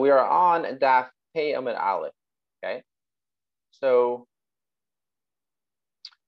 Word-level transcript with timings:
we 0.00 0.10
are 0.10 0.26
on 0.26 0.64
Daf 0.78 1.08
Pei 1.34 1.54
Amid 1.54 1.76
Aleph. 1.76 2.12
Okay. 2.64 2.82
So 3.70 4.26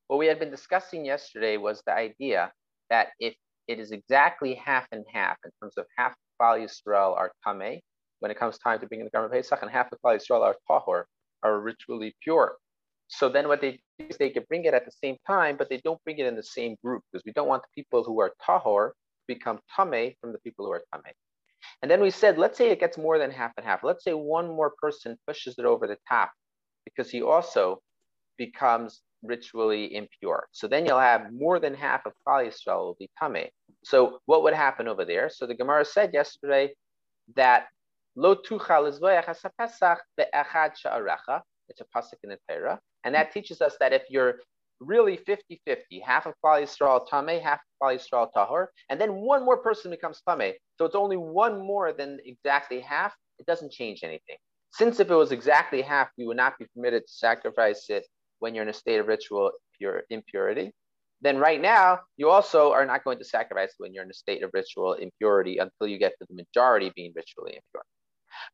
what 0.08 0.18
we 0.18 0.26
had 0.26 0.38
been 0.38 0.50
discussing 0.50 1.04
yesterday 1.04 1.56
was 1.56 1.83
the 1.86 1.92
idea 1.92 2.52
that 2.91 3.08
if 3.18 3.34
it 3.68 3.78
is 3.78 3.92
exactly 3.92 4.54
half 4.54 4.86
and 4.92 5.04
half 5.12 5.36
in 5.44 5.50
terms 5.60 5.75
of 5.76 5.86
half 5.96 6.14
Klal 6.41 6.58
Yisrael 6.58 7.17
are 7.17 7.30
Tameh, 7.46 7.80
when 8.18 8.30
it 8.30 8.38
comes 8.38 8.59
time 8.59 8.80
to 8.80 8.86
bring 8.86 9.00
in 9.00 9.06
the 9.06 9.16
Karban 9.16 9.30
Pesach, 9.30 9.61
and 9.62 9.71
half 9.71 9.91
the 9.91 9.96
Klal 10.05 10.18
Yisrael 10.18 10.43
are 10.43 10.57
Tahor, 10.68 11.05
are 11.43 11.61
ritually 11.61 12.14
pure. 12.23 12.57
So 13.09 13.29
then 13.29 13.48
what 13.48 13.61
they 13.61 13.80
do 13.98 14.07
is 14.09 14.16
they 14.16 14.30
can 14.30 14.45
bring 14.48 14.64
it 14.64 14.75
at 14.75 14.84
the 14.84 14.93
same 15.02 15.16
time, 15.27 15.57
but 15.57 15.68
they 15.68 15.79
don't 15.79 16.02
bring 16.05 16.18
it 16.18 16.27
in 16.27 16.37
the 16.37 16.43
same 16.43 16.77
group 16.82 17.02
because 17.11 17.25
we 17.25 17.32
don't 17.32 17.48
want 17.48 17.62
the 17.62 17.82
people 17.82 18.05
who 18.05 18.21
are 18.21 18.32
Tahor 18.46 18.91
become 19.27 19.59
Tameh 19.77 20.16
from 20.21 20.32
the 20.32 20.39
people 20.41 20.66
who 20.66 20.73
are 20.73 20.82
Tameh. 20.95 21.12
And 21.82 21.90
then 21.90 22.00
we 22.00 22.11
said, 22.11 22.38
let's 22.38 22.58
say 22.58 22.70
it 22.70 22.80
gets 22.80 22.98
more 22.98 23.18
than 23.18 23.30
half 23.30 23.52
and 23.56 23.66
half. 23.66 23.82
Let's 23.82 24.04
say 24.04 24.12
one 24.12 24.48
more 24.48 24.72
person 24.80 25.18
pushes 25.27 25.54
it 25.59 25.64
over 25.64 25.86
the 25.86 25.98
top 26.09 26.30
because 26.84 27.10
he 27.10 27.23
also 27.23 27.80
becomes 28.36 29.02
ritually 29.23 29.95
impure. 29.95 30.46
So 30.52 30.66
then 30.66 30.86
you'll 30.86 30.98
have 30.98 31.33
more 31.33 31.59
than 31.60 31.74
half 31.74 32.06
of 32.06 32.12
Klal 32.27 32.50
will 32.66 32.96
be 32.98 33.10
Tameh. 33.20 33.48
So 33.84 34.20
what 34.27 34.42
would 34.42 34.55
happen 34.55 34.88
over 34.88 35.05
there? 35.05 35.28
So 35.30 35.46
the 35.46 35.55
Gemara 35.55 35.84
said 35.84 36.12
yesterday 36.14 36.73
that 37.36 37.66
Lo 38.16 38.34
tuchal 38.34 38.88
It's 38.88 39.45
a 41.80 41.84
pasuk 41.95 42.16
in 42.24 42.30
the 42.30 42.38
Torah. 42.48 42.80
And 43.05 43.14
that 43.14 43.33
teaches 43.33 43.61
us 43.61 43.77
that 43.80 43.92
if 43.92 44.02
you're 44.11 44.41
really 44.80 45.19
50-50, 45.19 46.02
half 46.05 46.27
of 46.27 46.34
Yisrael 46.45 47.07
Tameh, 47.09 47.41
half 47.41 47.61
of 47.83 48.01
Klal 48.12 48.30
Tahor, 48.34 48.66
and 48.89 49.01
then 49.01 49.15
one 49.15 49.45
more 49.45 49.59
person 49.59 49.91
becomes 49.91 50.23
tame. 50.27 50.55
So 50.79 50.84
it's 50.84 50.95
only 50.95 51.16
one 51.16 51.59
more 51.59 51.93
than 51.93 52.19
exactly 52.25 52.80
half. 52.80 53.15
It 53.39 53.47
doesn't 53.47 53.73
change 53.73 54.01
anything. 54.03 54.37
Since 54.73 55.01
if 55.01 55.11
it 55.11 55.15
was 55.15 55.33
exactly 55.33 55.83
half, 55.83 56.09
you 56.16 56.27
would 56.29 56.37
not 56.37 56.59
be 56.59 56.66
permitted 56.75 57.06
to 57.06 57.12
sacrifice 57.12 57.87
it 57.89 58.06
when 58.39 58.55
you're 58.55 58.62
in 58.62 58.70
a 58.70 58.75
state 58.75 59.00
of 59.00 59.06
ritual 59.06 59.53
pure, 59.78 60.03
impurity. 60.11 60.72
Then 61.22 61.39
right 61.39 61.61
now, 61.61 62.00
you 62.17 62.31
also 62.31 62.72
are 62.72 62.87
not 62.87 63.05
going 63.05 63.19
to 63.19 63.25
sacrifice 63.25 63.75
when 63.78 63.92
you're 63.92 64.05
in 64.05 64.11
a 64.11 64.15
state 64.15 64.42
of 64.42 64.50
ritual 64.55 64.94
impurity 64.94 65.59
until 65.59 65.87
you 65.87 65.98
get 65.98 66.12
to 66.19 66.27
the 66.28 66.34
majority 66.34 66.92
being 66.97 67.12
ritually 67.15 67.56
impure. 67.56 67.84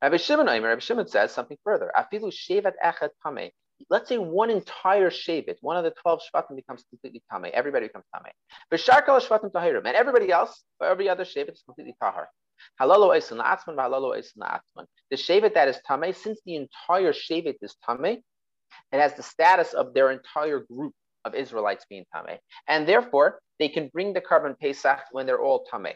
Rabbi 0.03 0.17
Shimon, 0.17 0.47
Rabbi 0.47 0.81
Shimon 0.81 1.07
says 1.07 1.33
something 1.33 1.59
further. 1.63 1.93
Afilu 1.97 2.33
shevet 2.33 2.73
echet 2.85 3.11
tameh 3.25 3.51
let's 3.91 4.09
say 4.09 4.19
one 4.19 4.51
entire 4.51 5.11
Shavit, 5.11 5.57
one 5.61 5.77
of 5.77 5.85
the 5.85 5.93
12 6.03 6.21
Shvatim 6.33 6.57
becomes 6.57 6.85
completely 6.89 7.23
Tameh. 7.33 7.51
Everybody 7.51 7.87
becomes 7.87 8.05
Tameh. 8.15 8.33
V'sharkal 8.73 9.21
Shvatim 9.21 9.53
Tahirim. 9.53 9.85
And 9.87 9.97
everybody 9.97 10.31
else, 10.31 10.65
every 10.83 11.09
other 11.09 11.25
Shavit 11.25 11.53
is 11.53 11.63
completely 11.65 11.95
Tahar. 12.01 12.29
Halalo 12.81 13.15
Eisan 13.17 13.43
Atzman, 13.43 13.77
Halalo 13.77 14.17
Eisan 14.17 14.39
Atzman. 14.39 14.87
The 15.11 15.17
Shavit 15.17 15.55
that 15.55 15.69
is 15.69 15.79
Tameh, 15.89 16.15
since 16.15 16.41
the 16.47 16.57
entire 16.57 17.13
Shavit 17.13 17.57
is 17.63 17.77
Tameh, 17.87 18.23
it 18.93 19.01
has 19.01 19.15
the 19.15 19.23
status 19.23 19.73
of 19.73 19.95
their 19.95 20.11
entire 20.11 20.61
group 20.61 20.93
of 21.25 21.35
Israelites 21.35 21.85
being 21.89 22.05
Tameh. 22.15 22.39
And 22.69 22.89
therefore, 22.89 23.41
they 23.59 23.69
can 23.69 23.89
bring 23.89 24.13
the 24.13 24.21
Karban 24.21 24.59
Pesach 24.59 25.01
when 25.13 25.27
they're 25.27 25.41
all 25.41 25.67
Tameh. 25.73 25.95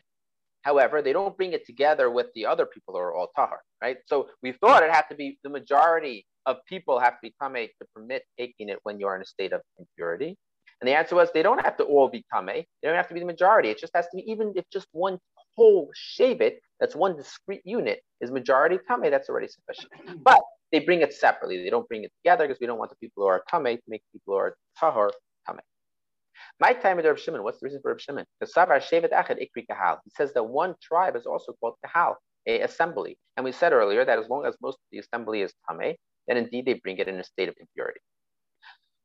However, 0.63 1.01
they 1.03 1.13
don't 1.13 1.37
bring 1.37 1.53
it 1.53 1.67
together 1.67 2.11
with 2.11 2.27
the 2.35 2.47
other 2.47 2.67
people 2.67 2.95
who 2.95 3.01
are 3.01 3.15
all 3.15 3.29
tahar, 3.35 3.61
right? 3.83 3.97
So 4.07 4.29
we 4.43 4.53
thought 4.53 4.83
it 4.83 4.91
had 4.91 5.07
to 5.11 5.15
be 5.15 5.39
the 5.43 5.51
majority 5.51 6.27
of 6.47 6.57
people 6.69 6.99
have 6.99 7.15
to 7.15 7.19
be 7.23 7.35
tameh 7.43 7.69
to 7.81 7.87
permit 7.95 8.23
taking 8.39 8.69
it 8.69 8.79
when 8.83 8.99
you're 8.99 9.17
in 9.17 9.23
a 9.23 9.27
state 9.27 9.53
of 9.53 9.63
impurity. 9.79 10.37
And 10.81 10.89
the 10.89 10.95
answer 10.95 11.15
was 11.15 11.31
they 11.33 11.43
don't 11.43 11.63
have 11.65 11.77
to 11.79 11.85
all 11.85 12.09
be 12.09 12.25
tameh. 12.33 12.65
They 12.83 12.89
don't 12.89 12.97
have 12.97 13.09
to 13.09 13.15
be 13.15 13.21
the 13.21 13.27
majority. 13.27 13.69
It 13.69 13.79
just 13.79 13.95
has 13.95 14.07
to 14.07 14.17
be 14.17 14.31
even 14.31 14.53
if 14.57 14.65
just 14.73 14.87
one 14.93 15.19
whole 15.57 15.91
shavit, 16.19 16.55
that's 16.79 16.97
one 16.97 17.17
discrete 17.17 17.63
unit, 17.65 18.01
is 18.21 18.31
majority 18.31 18.79
tameh, 18.89 19.11
that's 19.11 19.29
already 19.29 19.49
sufficient. 19.49 20.23
But 20.23 20.41
they 20.73 20.81
bring 20.81 21.01
it 21.03 21.13
separately. 21.13 21.63
They 21.63 21.71
don't 21.71 21.89
bring 21.89 22.05
it 22.05 22.13
together 22.23 22.47
because 22.47 22.61
we 22.61 22.67
don't 22.67 22.79
want 22.79 22.91
the 22.91 22.97
people 22.97 23.23
who 23.23 23.29
are 23.29 23.43
tameh 23.53 23.77
to 23.77 23.83
make 23.89 24.03
people 24.13 24.35
who 24.35 24.39
are 24.39 24.57
tahar. 24.79 25.11
My 26.61 26.73
time 26.73 26.97
with 26.97 27.07
Reb 27.07 27.19
Shimon, 27.19 27.43
what's 27.43 27.61
the 27.61 27.65
reason 27.65 27.81
for 27.83 27.91
Reb 27.91 28.01
Shimon? 28.01 28.25
Because 28.39 28.55
Savar 28.55 28.81
Shevet 28.81 29.13
Echad 29.13 29.39
Ikri 29.41 29.67
Kahal. 29.71 29.99
He 30.05 30.11
says 30.17 30.33
that 30.35 30.45
one 30.45 30.75
tribe 30.83 31.17
is 31.17 31.27
also 31.27 31.55
called 31.61 31.75
Kahal, 31.85 32.17
a 32.47 32.61
assembly. 32.61 33.19
And 33.37 33.45
we 33.45 33.53
said 33.53 33.73
earlier 33.73 34.05
that 34.05 34.19
as 34.19 34.29
long 34.29 34.47
as 34.47 34.55
most 34.61 34.75
of 34.75 34.87
the 34.93 34.99
assembly 34.99 35.43
is 35.43 35.53
Tameh, 35.69 35.97
then 36.29 36.37
indeed 36.37 36.67
they 36.67 36.75
bring 36.75 36.99
it 36.99 37.09
in 37.09 37.19
a 37.19 37.25
state 37.25 37.49
of 37.49 37.55
impurity. 37.59 38.01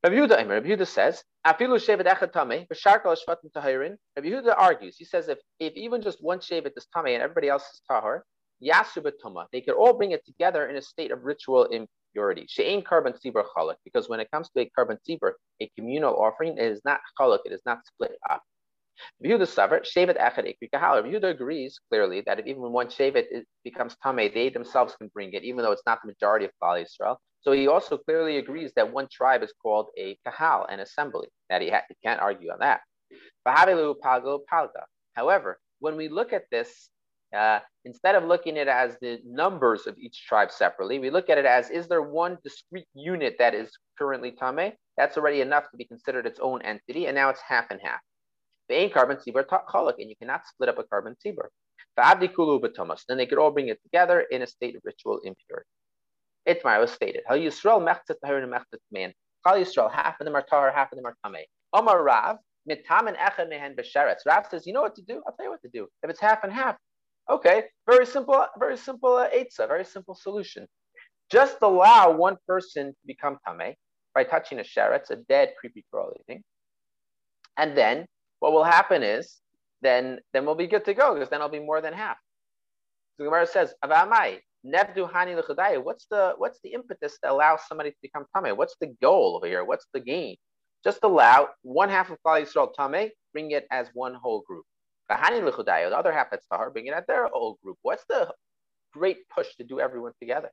Rabbi 0.03 0.17
Yehuda, 0.17 0.47
Rabbi 0.47 0.67
Yehuda 0.67 0.85
says, 0.85 1.23
Afilu 1.47 1.79
shevet 1.79 2.05
echad 2.05 2.31
tameh, 2.31 2.67
b'sharkal 2.67 3.17
shvatim 3.17 3.51
tahirin. 3.55 3.95
Rabbi 4.15 4.27
Yehuda 4.27 4.53
argues, 4.55 4.97
he 4.97 5.05
says 5.05 5.27
if, 5.29 5.39
if 5.59 5.73
even 5.73 6.01
just 6.03 6.19
one 6.21 6.37
shevet 6.37 6.73
is 6.77 6.85
tameh 6.95 7.15
and 7.15 7.23
everybody 7.23 7.49
else 7.49 7.63
is 7.63 7.81
tahar, 7.89 8.23
yasu 8.63 9.01
betuma, 9.03 9.45
they 9.51 9.61
could 9.61 9.73
all 9.73 9.93
bring 9.93 10.11
it 10.11 10.23
together 10.23 10.67
in 10.67 10.75
a 10.75 10.81
state 10.81 11.11
of 11.11 11.23
ritual 11.23 11.67
impurity. 12.15 12.45
She'ain 12.47 12.83
karban 12.83 13.13
tzibur 13.13 13.45
chalak, 13.55 13.75
because 13.83 14.09
when 14.09 14.19
it 14.19 14.29
comes 14.31 14.49
to 14.49 14.61
a 14.61 14.71
karban 14.77 14.97
tzibur, 15.07 15.33
a 15.61 15.69
communal 15.77 16.15
offering, 16.15 16.57
it 16.57 16.71
is 16.71 16.81
not 16.85 16.99
chalak, 17.19 17.39
it 17.45 17.51
is 17.51 17.61
not 17.65 17.85
split 17.85 18.13
up. 18.29 18.41
Yehuda 19.23 19.41
Savar, 19.41 19.81
Shevet 19.81 20.17
Echad 20.17 20.45
Ikri 20.47 20.69
Kahal. 20.73 21.03
Yehuda 21.03 21.31
agrees 21.31 21.77
clearly 21.89 22.23
that 22.25 22.39
if 22.39 22.47
even 22.47 22.71
one 22.71 22.87
Shevet 22.87 23.25
becomes 23.63 23.95
Tameh, 24.03 24.33
they 24.33 24.47
themselves 24.49 24.95
can 24.95 25.09
bring 25.13 25.33
it, 25.33 25.43
even 25.43 25.63
though 25.63 25.73
it's 25.73 25.83
not 25.85 25.99
the 26.01 26.07
majority 26.07 26.45
of 26.45 26.51
Klal 26.63 26.81
Yisrael. 26.81 27.17
So 27.41 27.51
he 27.51 27.67
also 27.67 27.97
clearly 27.97 28.37
agrees 28.37 28.71
that 28.77 28.93
one 28.93 29.07
tribe 29.11 29.43
is 29.43 29.53
called 29.61 29.87
a 29.97 30.17
Kahal, 30.25 30.65
an 30.69 30.79
assembly, 30.79 31.27
that 31.49 31.61
he, 31.61 31.69
ha- 31.69 31.83
he 31.89 31.95
can't 32.03 32.21
argue 32.21 32.51
on 32.51 32.59
that. 32.59 32.81
However, 35.13 35.59
when 35.79 35.95
we 35.97 36.07
look 36.07 36.33
at 36.33 36.43
this, 36.49 36.89
uh, 37.35 37.59
instead 37.85 38.15
of 38.15 38.25
looking 38.25 38.57
at 38.57 38.67
it 38.67 38.71
as 38.71 38.97
the 38.99 39.19
numbers 39.25 39.87
of 39.87 39.97
each 39.97 40.25
tribe 40.27 40.51
separately, 40.51 40.99
we 40.99 41.09
look 41.09 41.29
at 41.29 41.37
it 41.37 41.45
as 41.45 41.69
is 41.69 41.87
there 41.87 42.01
one 42.01 42.37
discrete 42.43 42.87
unit 42.93 43.35
that 43.39 43.53
is 43.53 43.71
currently 43.97 44.31
Tame? 44.31 44.73
That's 44.97 45.17
already 45.17 45.41
enough 45.41 45.69
to 45.71 45.77
be 45.77 45.85
considered 45.85 46.25
its 46.25 46.39
own 46.39 46.61
entity, 46.63 47.05
and 47.05 47.15
now 47.15 47.29
it's 47.29 47.41
half 47.41 47.65
and 47.69 47.79
half. 47.83 47.99
The 48.69 48.75
ain't 48.75 48.93
karban 48.93 49.21
tzibur 49.21 49.45
cholak, 49.45 49.95
and 49.99 50.09
you 50.09 50.15
cannot 50.15 50.47
split 50.47 50.69
up 50.69 50.79
a 50.79 50.83
karban 50.83 51.15
tzibur. 51.23 51.47
Kulu 51.97 52.59
b'tomas. 52.59 53.03
Then 53.07 53.17
they 53.17 53.25
could 53.25 53.37
all 53.37 53.51
bring 53.51 53.69
it 53.69 53.81
together 53.83 54.21
in 54.31 54.41
a 54.41 54.47
state 54.47 54.75
of 54.75 54.81
ritual 54.83 55.19
impurity. 55.23 55.69
Itmar 56.47 56.79
was 56.79 56.91
stated. 56.91 57.23
How 57.27 57.35
Yisrael 57.35 57.81
mechtzat 57.81 58.15
tahir 58.23 58.43
and 58.43 58.51
mechtzat 58.51 58.79
man. 58.91 59.13
Kal 59.45 59.57
Yisrael, 59.57 59.91
half 59.91 60.19
of 60.19 60.25
them 60.25 60.35
are 60.35 60.41
tar, 60.41 60.71
half 60.71 60.91
of 60.91 60.97
them 60.97 61.05
are 61.05 61.15
tamei. 61.25 61.43
Omar 61.73 62.03
Rav, 62.03 62.37
mitam 62.69 63.07
and 63.07 63.17
echad 63.17 63.49
mehen 63.49 63.75
b'sheretz. 63.75 64.25
Rav 64.25 64.47
says, 64.49 64.65
you 64.65 64.73
know 64.73 64.81
what 64.81 64.95
to 64.95 65.01
do? 65.03 65.21
I'll 65.27 65.33
tell 65.35 65.45
you 65.45 65.51
what 65.51 65.61
to 65.61 65.69
do. 65.69 65.87
If 66.03 66.09
it's 66.09 66.19
half 66.19 66.43
and 66.43 66.51
half, 66.51 66.75
okay, 67.29 67.63
very 67.89 68.05
simple, 68.05 68.45
very 68.59 68.77
simple 68.77 69.15
uh, 69.15 69.29
eitzah, 69.29 69.67
very 69.67 69.85
simple 69.85 70.15
solution. 70.15 70.67
Just 71.31 71.57
allow 71.61 72.11
one 72.11 72.37
person 72.47 72.87
to 72.89 73.07
become 73.07 73.37
tamei 73.47 73.73
by 74.13 74.23
touching 74.23 74.59
a 74.59 74.63
sheretz, 74.63 75.09
a 75.09 75.17
dead, 75.27 75.53
creepy 75.59 75.83
crawly 75.91 76.21
thing, 76.27 76.43
and 77.57 77.77
then 77.77 78.05
what 78.39 78.53
will 78.53 78.63
happen 78.63 79.03
is 79.03 79.41
then 79.81 80.19
then 80.33 80.45
we'll 80.45 80.55
be 80.55 80.67
good 80.67 80.85
to 80.85 80.93
go 80.93 81.13
because 81.13 81.29
then 81.29 81.41
I'll 81.41 81.49
be 81.49 81.59
more 81.59 81.81
than 81.81 81.93
half. 81.93 82.17
So 83.15 83.23
the 83.23 83.25
Gemara 83.25 83.47
says, 83.47 83.73
Avamai, 83.83 84.39
Nevdu 84.65 85.09
Hani 85.11 85.83
What's 85.83 86.05
the 86.09 86.33
what's 86.37 86.59
the 86.63 86.73
impetus 86.73 87.17
that 87.21 87.31
allows 87.31 87.61
somebody 87.67 87.91
to 87.91 87.97
become 88.01 88.25
Tame? 88.35 88.57
What's 88.57 88.75
the 88.81 88.93
goal 89.01 89.35
over 89.37 89.47
here? 89.47 89.63
What's 89.63 89.85
the 89.93 89.99
gain? 89.99 90.35
Just 90.83 90.99
allow 91.03 91.49
one 91.61 91.89
half 91.89 92.09
of 92.09 92.17
Klal 92.25 92.41
Yisrael 92.43 92.73
Tame, 92.73 93.11
bring 93.33 93.51
it 93.51 93.65
as 93.71 93.87
one 93.93 94.15
whole 94.15 94.41
group. 94.41 94.65
The 95.07 95.95
other 95.97 96.11
half 96.11 96.31
that's 96.31 96.47
Tahar, 96.47 96.71
bring 96.71 96.87
it 96.87 96.93
as 96.93 97.05
their 97.07 97.33
old 97.33 97.59
group. 97.61 97.77
What's 97.81 98.05
the 98.09 98.33
great 98.93 99.27
push 99.29 99.55
to 99.55 99.63
do 99.63 99.79
everyone 99.79 100.13
together? 100.19 100.49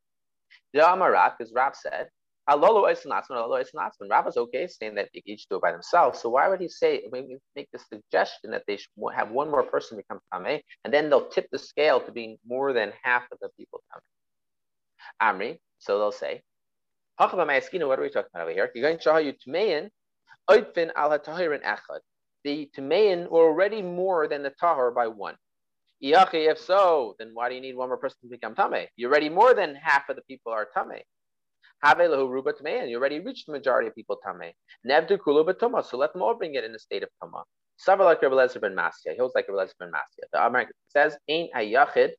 The 0.74 0.80
Amarat, 0.80 1.34
as 1.40 1.52
Rab 1.54 1.74
said, 1.74 2.08
Halolo 2.48 2.84
Eisanatzman, 2.90 3.30
Halolo 3.30 3.62
Eisanatzman. 3.64 4.10
Rabba's 4.10 4.36
okay 4.36 4.66
saying 4.66 4.96
that 4.96 5.08
they 5.14 5.22
each 5.24 5.46
do 5.48 5.56
it 5.56 5.62
by 5.62 5.72
themselves. 5.72 6.20
So 6.20 6.28
why 6.28 6.48
would 6.48 6.60
he 6.60 6.68
say, 6.68 7.02
make 7.12 7.68
the 7.72 7.78
suggestion 7.78 8.50
that 8.50 8.64
they 8.66 8.76
should 8.76 8.90
have 9.14 9.30
one 9.30 9.50
more 9.50 9.62
person 9.62 9.96
become 9.96 10.20
Tameh, 10.34 10.60
and 10.84 10.92
then 10.92 11.08
they'll 11.08 11.28
tip 11.28 11.46
the 11.52 11.58
scale 11.58 12.00
to 12.00 12.10
being 12.12 12.36
more 12.46 12.72
than 12.72 12.92
half 13.02 13.22
of 13.30 13.38
the 13.40 13.48
people 13.56 13.80
Tameh? 13.90 14.02
Amri, 15.22 15.58
so 15.78 15.98
they'll 15.98 16.12
say, 16.12 16.42
what 17.16 17.32
are 17.32 18.02
we 18.02 18.08
talking 18.10 18.30
about 18.34 18.42
over 18.42 18.50
here? 18.50 18.70
You're 18.74 18.88
going 18.88 18.96
to 18.96 19.02
show 19.02 19.18
you 19.18 19.32
Tumein, 19.34 19.90
Oidfin 20.50 20.90
al 20.96 21.10
Echad. 21.10 22.00
The 22.44 22.70
Tumein 22.76 23.28
were 23.30 23.44
already 23.44 23.82
more 23.82 24.28
than 24.28 24.42
the 24.42 24.52
Tahor 24.62 24.94
by 24.94 25.06
one. 25.08 25.36
If 26.00 26.58
so, 26.58 27.14
then 27.18 27.30
why 27.32 27.48
do 27.48 27.54
you 27.54 27.60
need 27.60 27.76
one 27.76 27.88
more 27.88 27.96
person 27.96 28.18
to 28.22 28.28
become 28.28 28.54
Tameh? 28.54 28.88
You're 28.96 29.10
already 29.10 29.28
more 29.28 29.54
than 29.54 29.74
half 29.76 30.08
of 30.08 30.16
the 30.16 30.22
people 30.22 30.52
are 30.52 30.66
Tameh. 30.76 31.02
Have 31.82 31.98
ruba 31.98 32.54
and 32.64 32.88
you 32.88 32.96
already 32.96 33.18
reached 33.18 33.46
the 33.46 33.52
majority 33.52 33.88
of 33.88 33.94
people 33.96 34.16
tamei. 34.24 34.52
Nevdu 34.86 35.18
kulu 35.18 35.44
so 35.82 35.96
let 35.96 36.12
them 36.12 36.22
all 36.22 36.34
bring 36.34 36.54
it 36.54 36.62
in 36.62 36.72
the 36.72 36.78
state 36.78 37.02
of 37.02 37.08
tuma. 37.20 37.42
Several 37.76 38.06
like 38.06 38.22
Rabbi 38.22 38.36
Lezer 38.36 38.60
ben 38.60 38.76
Masya. 38.76 39.10
He 39.10 39.16
holds 39.16 39.34
like 39.34 39.48
Rabbi 39.48 39.64
Lezer 39.64 39.72
ben 39.80 39.90
Masya. 39.90 40.28
The 40.32 40.46
Amar 40.46 40.66
says, 40.86 41.18
"Ein 41.28 41.48
hayachid 41.56 42.12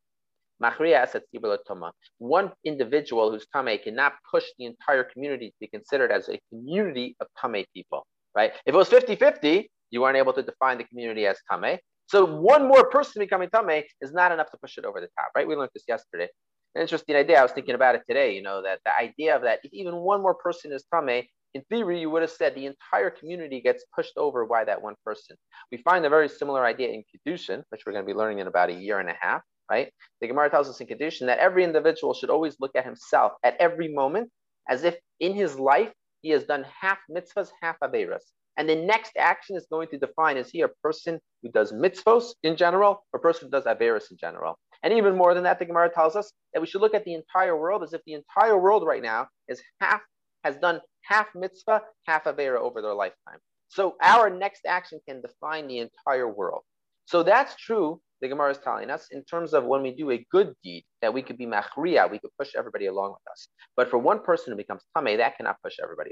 machriya 0.61 1.07
asat 1.07 1.21
tuma." 1.65 1.93
One 2.17 2.51
individual 2.65 3.31
who's 3.31 3.47
tamei 3.55 3.81
cannot 3.81 4.15
push 4.29 4.43
the 4.57 4.65
entire 4.65 5.05
community 5.05 5.51
to 5.51 5.55
be 5.61 5.67
considered 5.67 6.11
as 6.11 6.27
a 6.27 6.37
community 6.49 7.15
of 7.21 7.27
tamei 7.41 7.65
people. 7.73 8.05
Right? 8.35 8.51
If 8.65 8.73
it 8.73 8.77
was 8.77 8.89
50-50, 8.89 9.69
you 9.93 10.01
weren't 10.01 10.17
able 10.17 10.33
to 10.33 10.41
define 10.41 10.79
the 10.79 10.83
community 10.85 11.27
as 11.27 11.37
tamei. 11.49 11.77
So 12.07 12.25
one 12.25 12.67
more 12.67 12.89
person 12.89 13.21
becoming 13.21 13.49
tamei 13.49 13.83
is 14.01 14.11
not 14.11 14.31
enough 14.31 14.49
to 14.51 14.57
push 14.57 14.77
it 14.79 14.85
over 14.85 14.99
the 14.99 15.09
top. 15.17 15.29
Right? 15.35 15.47
We 15.47 15.55
learned 15.55 15.69
this 15.73 15.85
yesterday. 15.87 16.27
An 16.75 16.81
interesting 16.81 17.15
idea. 17.15 17.39
I 17.39 17.43
was 17.43 17.51
thinking 17.51 17.75
about 17.75 17.93
it 17.93 18.01
today. 18.09 18.35
You 18.35 18.41
know 18.41 18.63
that 18.63 18.79
the 18.83 18.93
idea 19.07 19.35
of 19.35 19.43
that 19.43 19.59
if 19.63 19.71
even 19.71 19.95
one 19.97 20.21
more 20.23 20.33
person 20.33 20.73
is 20.73 20.83
tame, 20.91 21.23
in 21.53 21.61
theory, 21.69 21.99
you 21.99 22.09
would 22.09 22.23
have 22.23 22.31
said 22.31 22.55
the 22.55 22.65
entire 22.65 23.11
community 23.11 23.61
gets 23.61 23.85
pushed 23.95 24.17
over 24.17 24.47
by 24.47 24.63
that 24.63 24.81
one 24.81 24.95
person. 25.05 25.37
We 25.71 25.77
find 25.77 26.03
a 26.03 26.09
very 26.09 26.27
similar 26.27 26.65
idea 26.65 26.89
in 26.89 27.03
Kedushin, 27.03 27.61
which 27.69 27.83
we're 27.85 27.93
going 27.93 28.05
to 28.05 28.11
be 28.11 28.17
learning 28.17 28.39
in 28.39 28.47
about 28.47 28.71
a 28.71 28.73
year 28.73 28.99
and 28.99 29.07
a 29.09 29.15
half, 29.19 29.41
right? 29.69 29.91
The 30.19 30.27
Gemara 30.27 30.49
tells 30.49 30.67
us 30.67 30.81
in 30.81 30.87
Kedushin 30.87 31.27
that 31.27 31.37
every 31.37 31.63
individual 31.63 32.15
should 32.15 32.31
always 32.31 32.55
look 32.59 32.75
at 32.75 32.85
himself 32.85 33.33
at 33.43 33.55
every 33.59 33.93
moment 33.93 34.31
as 34.67 34.83
if 34.83 34.95
in 35.19 35.35
his 35.35 35.59
life 35.59 35.91
he 36.23 36.31
has 36.31 36.45
done 36.45 36.65
half 36.81 36.97
mitzvahs, 37.11 37.49
half 37.61 37.75
averas. 37.83 38.23
And 38.57 38.69
the 38.69 38.75
next 38.75 39.13
action 39.17 39.55
is 39.55 39.65
going 39.69 39.87
to 39.89 39.97
define 39.97 40.37
is 40.37 40.49
he 40.49 40.61
a 40.61 40.67
person 40.67 41.19
who 41.41 41.49
does 41.49 41.71
mitzvahs 41.71 42.33
in 42.43 42.55
general 42.55 43.03
or 43.11 43.17
a 43.17 43.21
person 43.21 43.47
who 43.47 43.51
does 43.51 43.65
averas 43.65 44.11
in 44.11 44.17
general? 44.17 44.57
And 44.83 44.93
even 44.93 45.17
more 45.17 45.33
than 45.33 45.43
that, 45.43 45.59
the 45.59 45.65
Gemara 45.65 45.89
tells 45.89 46.15
us 46.15 46.31
that 46.53 46.59
we 46.59 46.67
should 46.67 46.81
look 46.81 46.93
at 46.93 47.05
the 47.05 47.13
entire 47.13 47.57
world 47.57 47.83
as 47.83 47.93
if 47.93 48.01
the 48.05 48.13
entire 48.13 48.59
world 48.59 48.85
right 48.85 49.01
now 49.01 49.27
is 49.47 49.61
half 49.79 50.01
has 50.43 50.57
done 50.57 50.81
half 51.03 51.27
mitzvah, 51.35 51.81
half 52.05 52.25
avera 52.25 52.59
over 52.59 52.81
their 52.81 52.93
lifetime. 52.93 53.39
So 53.69 53.95
our 54.01 54.29
next 54.29 54.65
action 54.67 54.99
can 55.07 55.21
define 55.21 55.67
the 55.67 55.79
entire 55.79 56.27
world. 56.27 56.63
So 57.05 57.23
that's 57.23 57.55
true. 57.55 58.01
The 58.21 58.27
Gemara 58.27 58.51
is 58.51 58.57
telling 58.59 58.89
us 58.89 59.07
in 59.11 59.23
terms 59.23 59.53
of 59.53 59.65
when 59.65 59.81
we 59.81 59.95
do 59.95 60.11
a 60.11 60.25
good 60.31 60.53
deed 60.63 60.85
that 61.01 61.13
we 61.13 61.21
could 61.21 61.37
be 61.37 61.45
machriya, 61.45 62.09
we 62.09 62.19
could 62.19 62.29
push 62.37 62.51
everybody 62.55 62.85
along 62.85 63.11
with 63.11 63.31
us. 63.31 63.47
But 63.75 63.89
for 63.89 63.97
one 63.97 64.21
person 64.21 64.51
who 64.51 64.57
becomes 64.57 64.83
tame, 64.97 65.17
that 65.17 65.37
cannot 65.37 65.57
push 65.61 65.77
everybody. 65.81 66.11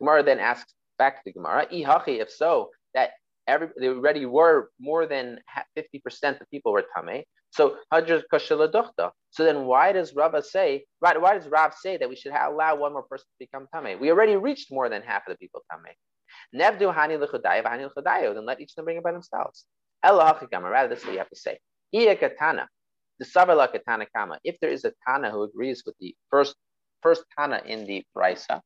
Gemara 0.00 0.22
then 0.22 0.38
asks 0.38 0.74
back 0.98 1.16
to 1.16 1.22
the 1.24 1.32
Gemara, 1.32 1.66
if 1.70 2.30
so, 2.30 2.70
that 2.94 3.10
every 3.46 3.68
they 3.78 3.88
already 3.88 4.26
were 4.26 4.70
more 4.80 5.06
than 5.06 5.40
50% 5.76 6.40
of 6.40 6.50
people 6.50 6.72
were 6.72 6.84
tame. 6.96 7.24
So 7.50 7.76
So 7.90 9.44
then 9.44 9.64
why 9.66 9.92
does 9.92 10.14
Rava 10.14 10.42
say, 10.42 10.84
right, 11.00 11.20
why 11.20 11.34
does 11.34 11.48
Rav 11.48 11.74
say 11.74 11.96
that 11.98 12.08
we 12.08 12.16
should 12.16 12.32
allow 12.32 12.76
one 12.76 12.92
more 12.92 13.02
person 13.02 13.26
to 13.26 13.46
become 13.46 13.66
tame? 13.74 14.00
We 14.00 14.10
already 14.10 14.36
reached 14.36 14.72
more 14.72 14.88
than 14.88 15.02
half 15.02 15.26
of 15.26 15.34
the 15.34 15.38
people 15.38 15.62
tame. 15.70 15.94
Nevdu 16.54 16.94
hani 16.94 17.18
l'chudayu, 17.20 18.34
then 18.34 18.46
let 18.46 18.60
each 18.60 18.72
of 18.72 18.76
them 18.76 18.84
bring 18.86 18.96
it 18.98 19.04
by 19.04 19.12
themselves. 19.12 19.66
Ella 20.02 20.38
rather 20.52 20.88
this 20.88 21.00
is 21.00 21.04
what 21.04 21.12
you 21.12 21.18
have 21.18 21.28
to 21.28 21.36
say. 21.36 21.58
Iya 21.92 22.16
katana, 22.16 22.68
the 23.18 23.24
savala 23.24 23.70
katana 23.70 24.06
kama. 24.16 24.38
If 24.44 24.58
there 24.60 24.70
is 24.70 24.84
a 24.84 24.92
tana 25.06 25.30
who 25.30 25.42
agrees 25.42 25.82
with 25.84 25.94
the 26.00 26.14
first 26.30 26.56
first 27.02 27.24
tana 27.36 27.62
in 27.66 27.86
the 27.86 28.04
brisa, 28.16 28.60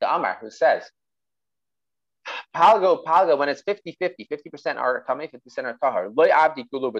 the 0.00 0.14
Amar 0.14 0.38
who 0.40 0.50
says 0.50 0.90
Palgo, 2.54 3.02
palgo, 3.02 3.38
when 3.38 3.48
it's 3.48 3.62
50 3.62 3.96
50, 3.98 4.28
50% 4.30 4.76
are 4.76 5.02
tame, 5.08 5.26
50% 5.26 5.64
are 5.64 5.78
tahar. 5.82 6.10
Loy 6.10 6.28
abdi 6.28 6.64
gulu. 6.64 6.92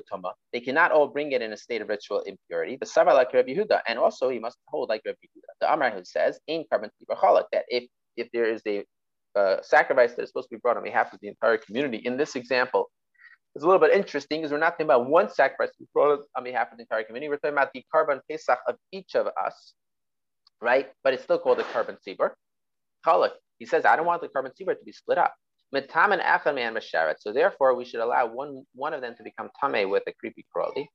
They 0.53 0.61
cannot 0.61 0.93
all 0.93 1.09
bring 1.09 1.33
it 1.33 1.43
in 1.43 1.53
a 1.53 1.57
state 1.59 1.83
of 1.83 1.89
ritual 1.91 2.21
impurity. 2.21 2.79
The 2.81 2.87
sabah 2.87 3.13
like 3.13 3.35
Rabbi 3.35 3.51
Yehuda, 3.55 3.83
and 3.87 3.99
also 3.99 4.31
he 4.31 4.39
must 4.39 4.57
hold 4.69 4.89
like 4.89 5.03
Rabbi 5.05 5.19
Yehuda. 5.23 5.53
The 5.61 5.73
Amar 5.73 5.91
who 5.91 6.05
says, 6.05 6.41
in 6.47 6.65
karban 6.73 6.89
that 7.53 7.65
if 7.69 7.85
if 8.17 8.31
there 8.33 8.47
is 8.47 8.63
a 8.67 8.85
uh, 9.37 9.57
sacrifice 9.63 10.15
that 10.15 10.23
is 10.23 10.31
supposed 10.31 10.49
to 10.49 10.57
be 10.57 10.61
brought 10.61 10.79
on 10.79 10.85
behalf 10.85 11.13
of 11.13 11.21
the 11.21 11.29
entire 11.29 11.59
community, 11.59 11.99
in 11.99 12.17
this 12.17 12.35
example, 12.35 12.91
it's 13.55 13.63
a 13.63 13.67
little 13.67 13.81
bit 13.81 13.93
interesting 13.93 14.41
because 14.41 14.53
we're 14.53 14.59
not 14.59 14.71
talking 14.71 14.87
about 14.87 15.07
one 15.07 15.29
sacrifice 15.29 15.71
brought 15.93 16.21
on 16.35 16.45
behalf 16.45 16.73
of 16.73 16.79
the 16.79 16.85
entire 16.85 17.05
community. 17.05 17.29
We're 17.29 17.37
talking 17.37 17.57
about 17.57 17.73
the 17.75 17.85
karban 17.95 18.21
pesach 18.31 18.59
of 18.67 18.77
each 18.91 19.15
of 19.15 19.27
us, 19.27 19.75
right? 20.63 20.89
But 21.05 21.13
it's 21.13 21.25
still 21.25 21.39
called 21.39 21.59
a 21.61 21.65
karban 21.65 21.99
tzibur. 22.07 22.31
He 23.59 23.67
says, 23.67 23.85
I 23.85 23.97
don't 23.97 24.07
want 24.07 24.23
the 24.23 24.29
karban 24.29 24.53
tzibur 24.59 24.79
to 24.79 24.85
be 24.85 24.93
split 24.93 25.19
up. 25.19 25.35
So 25.75 27.33
therefore, 27.33 27.75
we 27.75 27.85
should 27.85 28.01
allow 28.01 28.27
one 28.27 28.65
one 28.75 28.95
of 28.95 29.01
them 29.01 29.15
to 29.17 29.23
become 29.23 29.51
tame 29.61 29.91
with 29.91 30.03
a 30.07 30.13
creepy 30.13 30.45
crawly. 30.53 30.91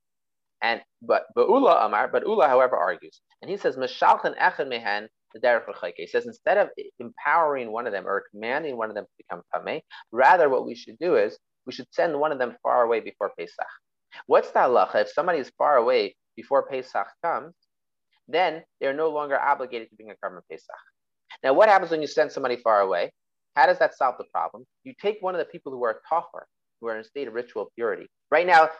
And 0.62 0.80
but 1.02 1.24
Ula 1.36 1.86
Amar, 1.86 2.08
but 2.08 2.24
Ula, 2.26 2.48
however, 2.48 2.76
argues, 2.76 3.20
and 3.42 3.50
he 3.50 3.56
says, 3.56 3.76
Mishalchan 3.76 4.36
echad 4.38 4.68
mehan 4.68 5.08
he 5.96 6.06
says 6.06 6.26
instead 6.26 6.56
of 6.56 6.70
empowering 6.98 7.70
one 7.70 7.86
of 7.86 7.92
them 7.92 8.06
or 8.06 8.24
commanding 8.30 8.76
one 8.76 8.88
of 8.88 8.94
them 8.94 9.04
to 9.04 9.10
become 9.18 9.42
tame, 9.66 9.82
rather 10.10 10.48
what 10.48 10.64
we 10.64 10.74
should 10.74 10.98
do 10.98 11.16
is 11.16 11.38
we 11.66 11.72
should 11.72 11.86
send 11.90 12.18
one 12.18 12.32
of 12.32 12.38
them 12.38 12.56
far 12.62 12.82
away 12.82 13.00
before 13.00 13.32
Pesach. 13.38 13.66
What's 14.26 14.50
the 14.52 14.60
halacha? 14.60 15.02
If 15.02 15.10
somebody 15.10 15.38
is 15.38 15.52
far 15.58 15.76
away 15.76 16.16
before 16.34 16.66
Pesach 16.66 17.06
comes, 17.22 17.54
then 18.26 18.62
they're 18.80 18.94
no 18.94 19.10
longer 19.10 19.38
obligated 19.38 19.90
to 19.90 19.96
bring 19.96 20.10
a 20.10 20.14
karban 20.14 20.40
Pesach. 20.50 20.66
Now, 21.42 21.52
what 21.52 21.68
happens 21.68 21.90
when 21.90 22.00
you 22.00 22.06
send 22.06 22.32
somebody 22.32 22.56
far 22.56 22.80
away? 22.80 23.12
How 23.58 23.66
does 23.66 23.80
that 23.80 23.96
solve 23.96 24.14
the 24.18 24.24
problem? 24.32 24.64
You 24.84 24.94
take 25.02 25.16
one 25.20 25.34
of 25.34 25.40
the 25.40 25.44
people 25.44 25.72
who 25.72 25.84
are 25.84 26.00
tahar, 26.08 26.46
who 26.80 26.86
are 26.86 26.94
in 26.94 27.00
a 27.00 27.04
state 27.04 27.26
of 27.26 27.34
ritual 27.34 27.72
purity. 27.74 28.06
Right 28.30 28.46
now, 28.46 28.70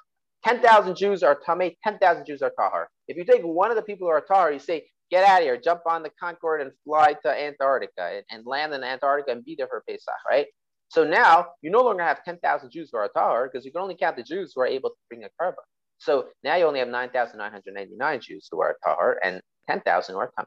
10,000 0.45 0.97
Jews 0.97 1.25
are 1.25 1.37
tameh, 1.45 1.75
10,000 1.83 2.25
Jews 2.25 2.43
are 2.43 2.53
tahar. 2.57 2.89
If 3.09 3.17
you 3.17 3.25
take 3.25 3.43
one 3.43 3.71
of 3.73 3.77
the 3.77 3.83
people 3.83 4.07
who 4.07 4.13
are 4.13 4.21
tahar, 4.21 4.53
you 4.53 4.61
say, 4.61 4.87
get 5.11 5.25
out 5.25 5.41
of 5.41 5.45
here, 5.45 5.61
jump 5.61 5.81
on 5.85 6.05
the 6.05 6.11
Concorde 6.23 6.61
and 6.61 6.71
fly 6.85 7.15
to 7.25 7.29
Antarctica 7.29 8.03
and, 8.03 8.25
and 8.31 8.47
land 8.47 8.73
in 8.73 8.85
Antarctica 8.85 9.33
and 9.33 9.45
be 9.45 9.57
there 9.59 9.67
for 9.67 9.83
Pesach, 9.89 10.15
right? 10.31 10.47
So 10.91 11.03
now 11.03 11.49
you 11.61 11.71
no 11.73 11.83
longer 11.83 12.05
have 12.05 12.23
10,000 12.25 12.71
Jews 12.71 12.91
who 12.93 12.99
are 12.99 13.09
tahar 13.09 13.51
because 13.53 13.67
you 13.67 13.73
can 13.73 13.81
only 13.81 13.97
count 13.97 14.17
the 14.17 14.23
Jews 14.23 14.53
who 14.55 14.61
are 14.61 14.67
able 14.69 14.91
to 14.91 14.97
bring 15.11 15.25
a 15.25 15.29
karban. 15.43 15.55
So 15.99 16.29
now 16.45 16.55
you 16.55 16.67
only 16.67 16.79
have 16.79 16.89
9,999 16.89 18.21
Jews 18.21 18.49
who 18.49 18.63
are 18.63 18.77
tahar 18.85 19.19
and 19.25 19.43
10,000 19.69 20.15
who 20.15 20.21
are 20.21 20.31
tameh. 20.39 20.47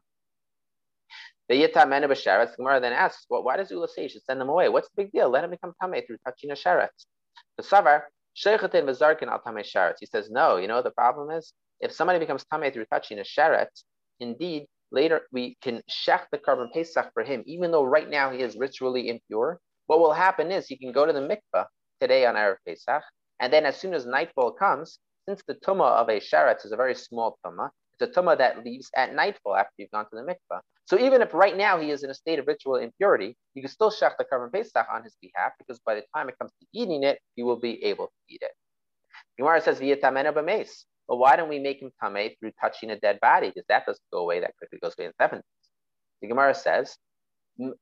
The 1.51 1.67
Yitamena 1.67 2.05
b'sharetz, 2.05 2.55
Gemara 2.55 2.79
then 2.79 2.93
asks, 2.93 3.25
well, 3.29 3.43
why 3.43 3.57
does 3.57 3.69
Ula 3.71 3.85
say 3.89 4.03
you 4.03 4.07
should 4.07 4.23
send 4.23 4.39
them 4.39 4.47
away? 4.47 4.69
What's 4.69 4.87
the 4.87 5.03
big 5.03 5.11
deal? 5.11 5.29
Let 5.29 5.41
them 5.41 5.49
become 5.49 5.73
tamei 5.83 6.07
through 6.07 6.19
touching 6.25 6.49
a 6.49 6.53
sharetz. 6.53 7.03
The 7.57 7.63
Savar, 7.63 8.03
Sheikhatin 8.37 8.85
v'zarkin 8.85 9.27
al 9.27 9.41
tamei 9.45 9.65
sharetz. 9.69 9.95
He 9.99 10.05
says, 10.05 10.29
no, 10.31 10.55
you 10.55 10.69
know 10.69 10.81
the 10.81 10.91
problem 10.91 11.29
is? 11.29 11.51
If 11.81 11.91
somebody 11.91 12.19
becomes 12.19 12.45
tamei 12.45 12.71
through 12.71 12.85
touching 12.85 13.19
a 13.19 13.23
sharetz, 13.23 13.83
indeed, 14.21 14.67
later 14.93 15.23
we 15.33 15.57
can 15.61 15.81
shech 15.91 16.21
the 16.31 16.37
karban 16.37 16.71
pesach 16.71 17.11
for 17.13 17.21
him, 17.21 17.43
even 17.45 17.69
though 17.69 17.83
right 17.83 18.09
now 18.09 18.31
he 18.31 18.41
is 18.41 18.55
ritually 18.55 19.09
impure. 19.09 19.59
What 19.87 19.99
will 19.99 20.13
happen 20.13 20.51
is 20.51 20.67
he 20.67 20.77
can 20.77 20.93
go 20.93 21.05
to 21.05 21.11
the 21.11 21.19
mikvah 21.19 21.65
today 21.99 22.25
on 22.25 22.35
Erev 22.35 22.55
Pesach, 22.65 23.03
and 23.41 23.51
then 23.51 23.65
as 23.65 23.75
soon 23.75 23.93
as 23.93 24.05
nightfall 24.05 24.53
comes, 24.53 24.99
since 25.27 25.43
the 25.49 25.55
tumah 25.55 25.97
of 25.97 26.07
a 26.07 26.21
sharetz 26.21 26.65
is 26.65 26.71
a 26.71 26.77
very 26.77 26.95
small 26.95 27.37
tumah, 27.45 27.71
it's 28.01 28.17
a 28.17 28.21
tumah 28.21 28.37
that 28.37 28.63
leaves 28.65 28.89
at 28.95 29.13
nightfall 29.13 29.55
after 29.55 29.73
you've 29.77 29.91
gone 29.91 30.05
to 30.05 30.15
the 30.15 30.21
mikvah. 30.21 30.61
So 30.85 30.99
even 30.99 31.21
if 31.21 31.33
right 31.33 31.55
now 31.55 31.79
he 31.79 31.91
is 31.91 32.03
in 32.03 32.09
a 32.09 32.13
state 32.13 32.39
of 32.39 32.47
ritual 32.47 32.75
impurity, 32.75 33.37
you 33.53 33.61
can 33.61 33.71
still 33.71 33.91
shech 33.91 34.17
the 34.17 34.25
karban 34.25 34.51
pesach 34.51 34.87
on 34.91 35.03
his 35.03 35.15
behalf 35.21 35.53
because 35.57 35.79
by 35.85 35.95
the 35.95 36.03
time 36.15 36.27
it 36.29 36.37
comes 36.39 36.51
to 36.59 36.67
eating 36.73 37.03
it, 37.03 37.19
he 37.35 37.43
will 37.43 37.59
be 37.59 37.83
able 37.83 38.07
to 38.07 38.13
eat 38.29 38.41
it. 38.41 38.51
Gemara 39.37 39.61
says 39.61 39.79
via 39.79 39.97
b'meis. 39.97 40.85
Well, 41.07 41.19
why 41.19 41.35
don't 41.35 41.49
we 41.49 41.59
make 41.59 41.81
him 41.81 41.91
tameh 42.01 42.37
through 42.39 42.51
touching 42.59 42.91
a 42.91 42.99
dead 42.99 43.19
body? 43.21 43.49
Because 43.49 43.65
that 43.69 43.85
doesn't 43.85 44.03
go 44.11 44.19
away 44.19 44.39
that 44.39 44.55
quickly. 44.57 44.79
goes 44.81 44.93
away 44.97 45.07
in 45.07 45.13
seven 45.19 45.39
days. 45.39 45.43
The 46.21 46.27
Gemara 46.27 46.53
says, 46.55 46.97
if 47.57 47.77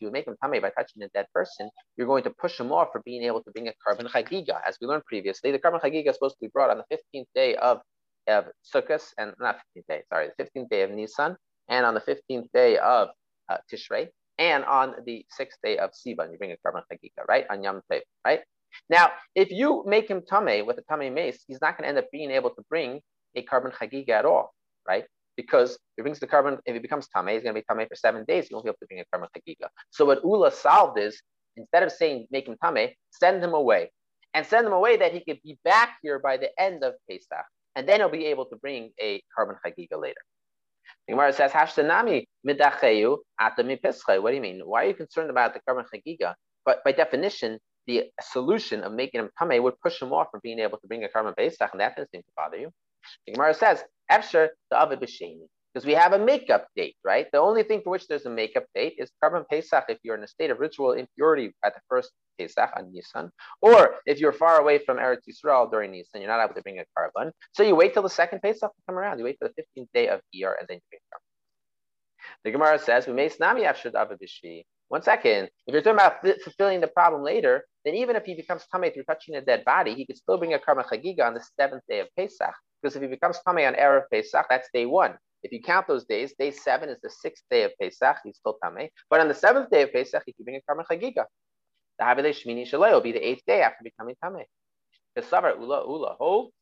you 0.00 0.10
make 0.10 0.26
him 0.26 0.36
tameh 0.42 0.62
by 0.62 0.70
touching 0.70 1.02
a 1.02 1.08
dead 1.08 1.26
person, 1.34 1.70
you're 1.96 2.06
going 2.06 2.24
to 2.24 2.30
push 2.30 2.58
him 2.58 2.72
off 2.72 2.88
for 2.92 3.02
being 3.04 3.22
able 3.22 3.42
to 3.42 3.50
bring 3.50 3.68
a 3.68 3.72
karban 3.86 4.08
chagiga. 4.10 4.60
As 4.66 4.78
we 4.80 4.86
learned 4.86 5.04
previously, 5.04 5.52
the 5.52 5.58
karban 5.58 5.80
chagiga 5.80 6.08
is 6.08 6.14
supposed 6.14 6.36
to 6.36 6.40
be 6.40 6.48
brought 6.48 6.70
on 6.70 6.78
the 6.78 6.84
15th 7.14 7.26
day 7.34 7.56
of 7.56 7.80
of 8.28 8.46
Sukkot, 8.74 9.02
and 9.18 9.34
not 9.40 9.56
15th 9.76 9.86
day, 9.88 10.02
sorry, 10.08 10.28
the 10.36 10.44
15th 10.44 10.68
day 10.68 10.82
of 10.82 10.90
Nisan, 10.90 11.36
and 11.68 11.86
on 11.86 11.94
the 11.94 12.00
15th 12.00 12.48
day 12.52 12.78
of 12.78 13.08
uh, 13.48 13.58
Tishrei, 13.72 14.08
and 14.38 14.64
on 14.64 14.94
the 15.04 15.26
sixth 15.30 15.58
day 15.62 15.78
of 15.78 15.90
Sivan, 15.90 16.30
you 16.30 16.38
bring 16.38 16.52
a 16.52 16.56
karban 16.66 16.82
chagika, 16.90 17.26
right? 17.28 17.44
On 17.50 17.62
Yom 17.62 17.82
Tov, 17.90 18.00
right? 18.24 18.40
Now, 18.88 19.10
if 19.34 19.50
you 19.50 19.84
make 19.86 20.08
him 20.08 20.22
tame 20.22 20.66
with 20.66 20.78
a 20.78 20.82
tame 20.96 21.12
mace, 21.12 21.42
he's 21.46 21.60
not 21.60 21.76
going 21.76 21.84
to 21.84 21.88
end 21.88 21.98
up 21.98 22.10
being 22.12 22.30
able 22.30 22.50
to 22.50 22.62
bring 22.68 23.00
a 23.34 23.42
karban 23.42 23.72
chagiga 23.72 24.10
at 24.10 24.24
all, 24.24 24.52
right? 24.86 25.04
Because 25.36 25.72
if 25.72 25.78
he 25.96 26.02
brings 26.02 26.20
the 26.20 26.26
karban, 26.26 26.58
if 26.66 26.74
he 26.74 26.78
becomes 26.78 27.08
tame, 27.08 27.28
he's 27.28 27.42
going 27.42 27.54
to 27.54 27.60
be 27.60 27.64
tame 27.68 27.86
for 27.88 27.96
seven 27.96 28.24
days. 28.26 28.48
He 28.48 28.54
won't 28.54 28.64
be 28.64 28.70
able 28.70 28.78
to 28.80 28.86
bring 28.86 29.00
a 29.00 29.16
karban 29.16 29.28
chagiga. 29.36 29.68
So 29.90 30.04
what 30.04 30.22
Ula 30.24 30.52
solved 30.52 30.98
is 30.98 31.20
instead 31.56 31.82
of 31.82 31.90
saying 31.90 32.26
make 32.30 32.46
him 32.46 32.56
tame, 32.62 32.90
send 33.10 33.42
him 33.42 33.54
away, 33.54 33.90
and 34.34 34.46
send 34.46 34.66
him 34.66 34.72
away 34.72 34.96
that 34.98 35.12
he 35.12 35.24
could 35.24 35.40
be 35.42 35.58
back 35.64 35.98
here 36.02 36.18
by 36.18 36.36
the 36.36 36.50
end 36.60 36.84
of 36.84 36.94
Pesach 37.08 37.44
and 37.76 37.88
then 37.88 38.00
he'll 38.00 38.08
be 38.08 38.26
able 38.26 38.46
to 38.46 38.56
bring 38.56 38.90
a 39.00 39.22
karban 39.36 39.56
chagiga 39.64 40.00
later. 40.00 40.20
The 41.06 41.14
Gemara 41.14 41.32
says, 41.32 41.52
Hashtanami 41.52 42.24
midacheyu 42.46 43.18
pischai. 43.40 44.22
What 44.22 44.30
do 44.30 44.36
you 44.36 44.42
mean? 44.42 44.60
Why 44.64 44.84
are 44.84 44.88
you 44.88 44.94
concerned 44.94 45.30
about 45.30 45.54
the 45.54 45.60
karban 45.68 45.84
chagiga? 45.92 46.34
But 46.64 46.82
by 46.84 46.92
definition, 46.92 47.58
the 47.86 48.04
solution 48.20 48.82
of 48.82 48.92
making 48.92 49.20
him 49.20 49.30
tame 49.40 49.62
would 49.62 49.80
push 49.80 50.00
him 50.00 50.12
off 50.12 50.28
from 50.30 50.40
being 50.42 50.58
able 50.58 50.78
to 50.78 50.86
bring 50.86 51.04
a 51.04 51.08
karban 51.08 51.36
pesach, 51.36 51.70
and 51.72 51.80
that 51.80 51.96
doesn't 51.96 52.10
seem 52.10 52.22
to 52.22 52.32
bother 52.36 52.58
you. 52.58 52.70
The 53.26 53.32
Gemara 53.32 53.54
says, 53.54 53.82
Efsher 54.10 54.48
the 54.70 54.78
Avid 54.78 55.00
B'Sheni 55.00 55.46
because 55.78 55.86
we 55.86 55.94
have 55.94 56.12
a 56.12 56.18
makeup 56.18 56.66
date, 56.74 56.96
right? 57.04 57.26
The 57.32 57.38
only 57.38 57.62
thing 57.62 57.82
for 57.84 57.90
which 57.90 58.08
there's 58.08 58.26
a 58.26 58.30
makeup 58.30 58.64
date 58.74 58.94
is 58.98 59.12
karban 59.22 59.44
Pesach 59.48 59.84
if 59.88 59.98
you're 60.02 60.16
in 60.16 60.24
a 60.24 60.26
state 60.26 60.50
of 60.50 60.58
ritual 60.58 60.92
impurity 60.92 61.54
at 61.64 61.72
the 61.72 61.80
first 61.88 62.10
Pesach 62.36 62.68
on 62.76 62.92
Nisan, 62.92 63.30
or 63.62 63.94
if 64.04 64.18
you're 64.18 64.32
far 64.32 64.58
away 64.60 64.78
from 64.78 64.96
Eretz 64.96 65.22
Yisrael 65.30 65.70
during 65.70 65.92
Nisan, 65.92 66.20
you're 66.20 66.30
not 66.30 66.42
able 66.42 66.54
to 66.54 66.62
bring 66.62 66.80
a 66.80 66.84
karban. 66.98 67.30
So 67.52 67.62
you 67.62 67.76
wait 67.76 67.94
till 67.94 68.02
the 68.02 68.10
second 68.10 68.40
Pesach 68.42 68.68
to 68.68 68.82
come 68.88 68.98
around. 68.98 69.20
You 69.20 69.24
wait 69.24 69.38
for 69.38 69.48
the 69.48 69.62
15th 69.62 69.86
day 69.94 70.08
of 70.08 70.20
Iyar 70.34 70.54
and 70.58 70.66
then 70.66 70.78
you 70.78 70.82
bring 70.90 71.00
karban. 71.14 71.28
The 72.42 72.50
Gemara 72.50 72.80
says, 72.80 73.06
"We 73.06 73.12
may 73.12 73.28
snami 73.28 73.62
afshad 73.62 74.64
One 74.88 75.02
second. 75.02 75.48
If 75.68 75.72
you're 75.72 75.82
talking 75.82 76.00
about 76.00 76.26
fulfilling 76.42 76.80
the 76.80 76.88
problem 76.88 77.22
later, 77.22 77.64
then 77.84 77.94
even 77.94 78.16
if 78.16 78.24
he 78.24 78.34
becomes 78.34 78.64
tamei 78.74 78.92
through 78.92 79.04
touching 79.04 79.36
a 79.36 79.40
dead 79.40 79.64
body, 79.64 79.94
he 79.94 80.04
could 80.06 80.16
still 80.16 80.38
bring 80.38 80.54
a 80.54 80.58
karma 80.58 80.82
chagiga 80.82 81.24
on 81.24 81.34
the 81.34 81.44
seventh 81.56 81.84
day 81.88 82.00
of 82.00 82.08
Pesach 82.16 82.54
Because 82.82 82.96
if 82.96 83.02
he 83.02 83.08
becomes 83.08 83.38
Tameh 83.46 83.66
on 83.66 83.74
Erev 83.74 84.04
Pesach, 84.10 84.46
that's 84.50 84.68
day 84.72 84.86
one. 84.86 85.16
If 85.42 85.52
you 85.52 85.62
count 85.62 85.86
those 85.86 86.04
days, 86.04 86.34
day 86.38 86.50
seven 86.50 86.88
is 86.88 86.98
the 87.02 87.10
sixth 87.10 87.44
day 87.50 87.62
of 87.62 87.72
Pesach, 87.80 88.16
he's 88.24 88.36
still 88.36 88.58
Tameh. 88.62 88.88
But 89.08 89.20
on 89.20 89.28
the 89.28 89.34
seventh 89.34 89.70
day 89.70 89.82
of 89.82 89.92
Pesach, 89.92 90.22
he's 90.26 90.34
bring 90.40 90.56
a 90.56 90.72
Karban 90.72 90.84
Chagiga. 90.86 91.24
The 91.98 92.04
Havile 92.04 92.30
Shmini 92.30 92.68
Shalei 92.68 92.92
will 92.92 93.00
be 93.00 93.12
the 93.12 93.26
eighth 93.26 93.42
day 93.46 93.62
after 93.62 93.84
becoming 93.84 94.16
Tameh. 94.22 94.44
The 95.14 95.22
Savar 95.22 95.58
Ula 95.58 95.86
Ula 95.86 96.16
hold 96.18 96.52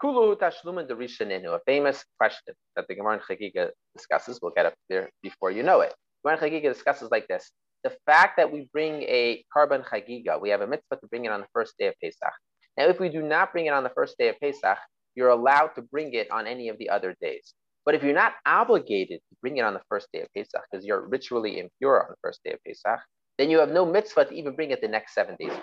Kulu 0.00 0.36
Tashluman 0.36 0.88
Derishaninu, 0.88 1.54
a 1.54 1.60
famous 1.66 2.04
question 2.18 2.54
that 2.76 2.86
the 2.86 2.94
Gemara 2.94 3.14
in 3.14 3.20
Chagiga 3.20 3.70
discusses. 3.96 4.38
We'll 4.40 4.52
get 4.52 4.66
up 4.66 4.74
there 4.88 5.10
before 5.22 5.50
you 5.50 5.62
know 5.62 5.80
it. 5.80 5.94
Gemara 6.24 6.44
in 6.44 6.52
Chagiga 6.52 6.72
discusses 6.72 7.10
like 7.10 7.26
this. 7.28 7.50
The 7.82 7.96
fact 8.06 8.36
that 8.36 8.52
we 8.52 8.68
bring 8.72 9.02
a 9.02 9.44
Karban 9.54 9.84
Chagiga, 9.84 10.40
we 10.40 10.50
have 10.50 10.60
a 10.60 10.66
mitzvah 10.66 10.96
to 10.96 11.06
bring 11.08 11.24
it 11.24 11.32
on 11.32 11.40
the 11.40 11.46
first 11.52 11.74
day 11.78 11.86
of 11.86 11.94
Pesach. 12.02 12.32
Now, 12.76 12.86
if 12.86 13.00
we 13.00 13.08
do 13.08 13.22
not 13.22 13.52
bring 13.52 13.66
it 13.66 13.72
on 13.72 13.82
the 13.82 13.90
first 13.90 14.16
day 14.18 14.28
of 14.28 14.38
Pesach, 14.38 14.78
you're 15.14 15.30
allowed 15.30 15.74
to 15.74 15.82
bring 15.82 16.14
it 16.14 16.30
on 16.30 16.46
any 16.46 16.68
of 16.68 16.78
the 16.78 16.90
other 16.90 17.16
days. 17.20 17.54
But 17.88 17.94
if 17.94 18.02
you're 18.02 18.12
not 18.12 18.34
obligated 18.44 19.20
to 19.30 19.36
bring 19.40 19.56
it 19.56 19.62
on 19.62 19.72
the 19.72 19.80
first 19.88 20.08
day 20.12 20.20
of 20.20 20.28
Pesach 20.36 20.60
because 20.70 20.84
you're 20.84 21.08
ritually 21.08 21.58
impure 21.58 22.02
on 22.02 22.10
the 22.10 22.16
first 22.22 22.40
day 22.44 22.52
of 22.52 22.58
Pesach, 22.62 23.00
then 23.38 23.48
you 23.48 23.58
have 23.60 23.70
no 23.70 23.86
mitzvah 23.86 24.26
to 24.26 24.34
even 24.34 24.54
bring 24.54 24.72
it 24.72 24.82
the 24.82 24.88
next 24.88 25.14
seven 25.14 25.36
days. 25.40 25.56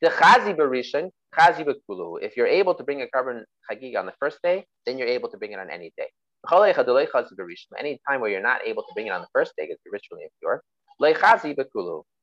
The 0.00 0.10
chazi 0.10 0.54
berishan, 0.56 1.10
chazi 1.36 1.66
bekulu. 1.66 2.22
If 2.22 2.36
you're 2.36 2.46
able 2.46 2.76
to 2.76 2.84
bring 2.84 3.02
a 3.02 3.06
Karban 3.06 3.42
chagig 3.68 3.98
on 3.98 4.06
the 4.06 4.12
first 4.20 4.38
day, 4.44 4.64
then 4.86 4.96
you're 4.96 5.08
able 5.08 5.28
to 5.28 5.36
bring 5.36 5.50
it 5.50 5.58
on 5.58 5.70
any 5.70 5.92
day. 5.96 6.06
Any 6.52 7.98
time 8.08 8.20
where 8.20 8.30
you're 8.30 8.40
not 8.40 8.60
able 8.64 8.84
to 8.84 8.94
bring 8.94 9.08
it 9.08 9.10
on 9.10 9.20
the 9.20 9.26
first 9.32 9.54
day 9.58 9.64
because 9.64 9.80
you're 9.84 9.90
ritually 9.92 10.22
impure, 10.22 10.62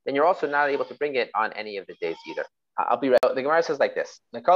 then 0.06 0.16
you're 0.16 0.26
also 0.26 0.48
not 0.48 0.70
able 0.70 0.86
to 0.86 0.94
bring 0.94 1.16
it 1.16 1.30
on 1.36 1.52
any 1.52 1.76
of 1.76 1.86
the 1.88 1.96
days 2.00 2.16
either. 2.30 2.46
I'll 2.78 2.98
be 2.98 3.10
right. 3.10 3.20
The 3.22 3.42
Gemara 3.42 3.64
says 3.64 3.80
like 3.80 3.96
this: 3.96 4.22
Anytime 4.34 4.56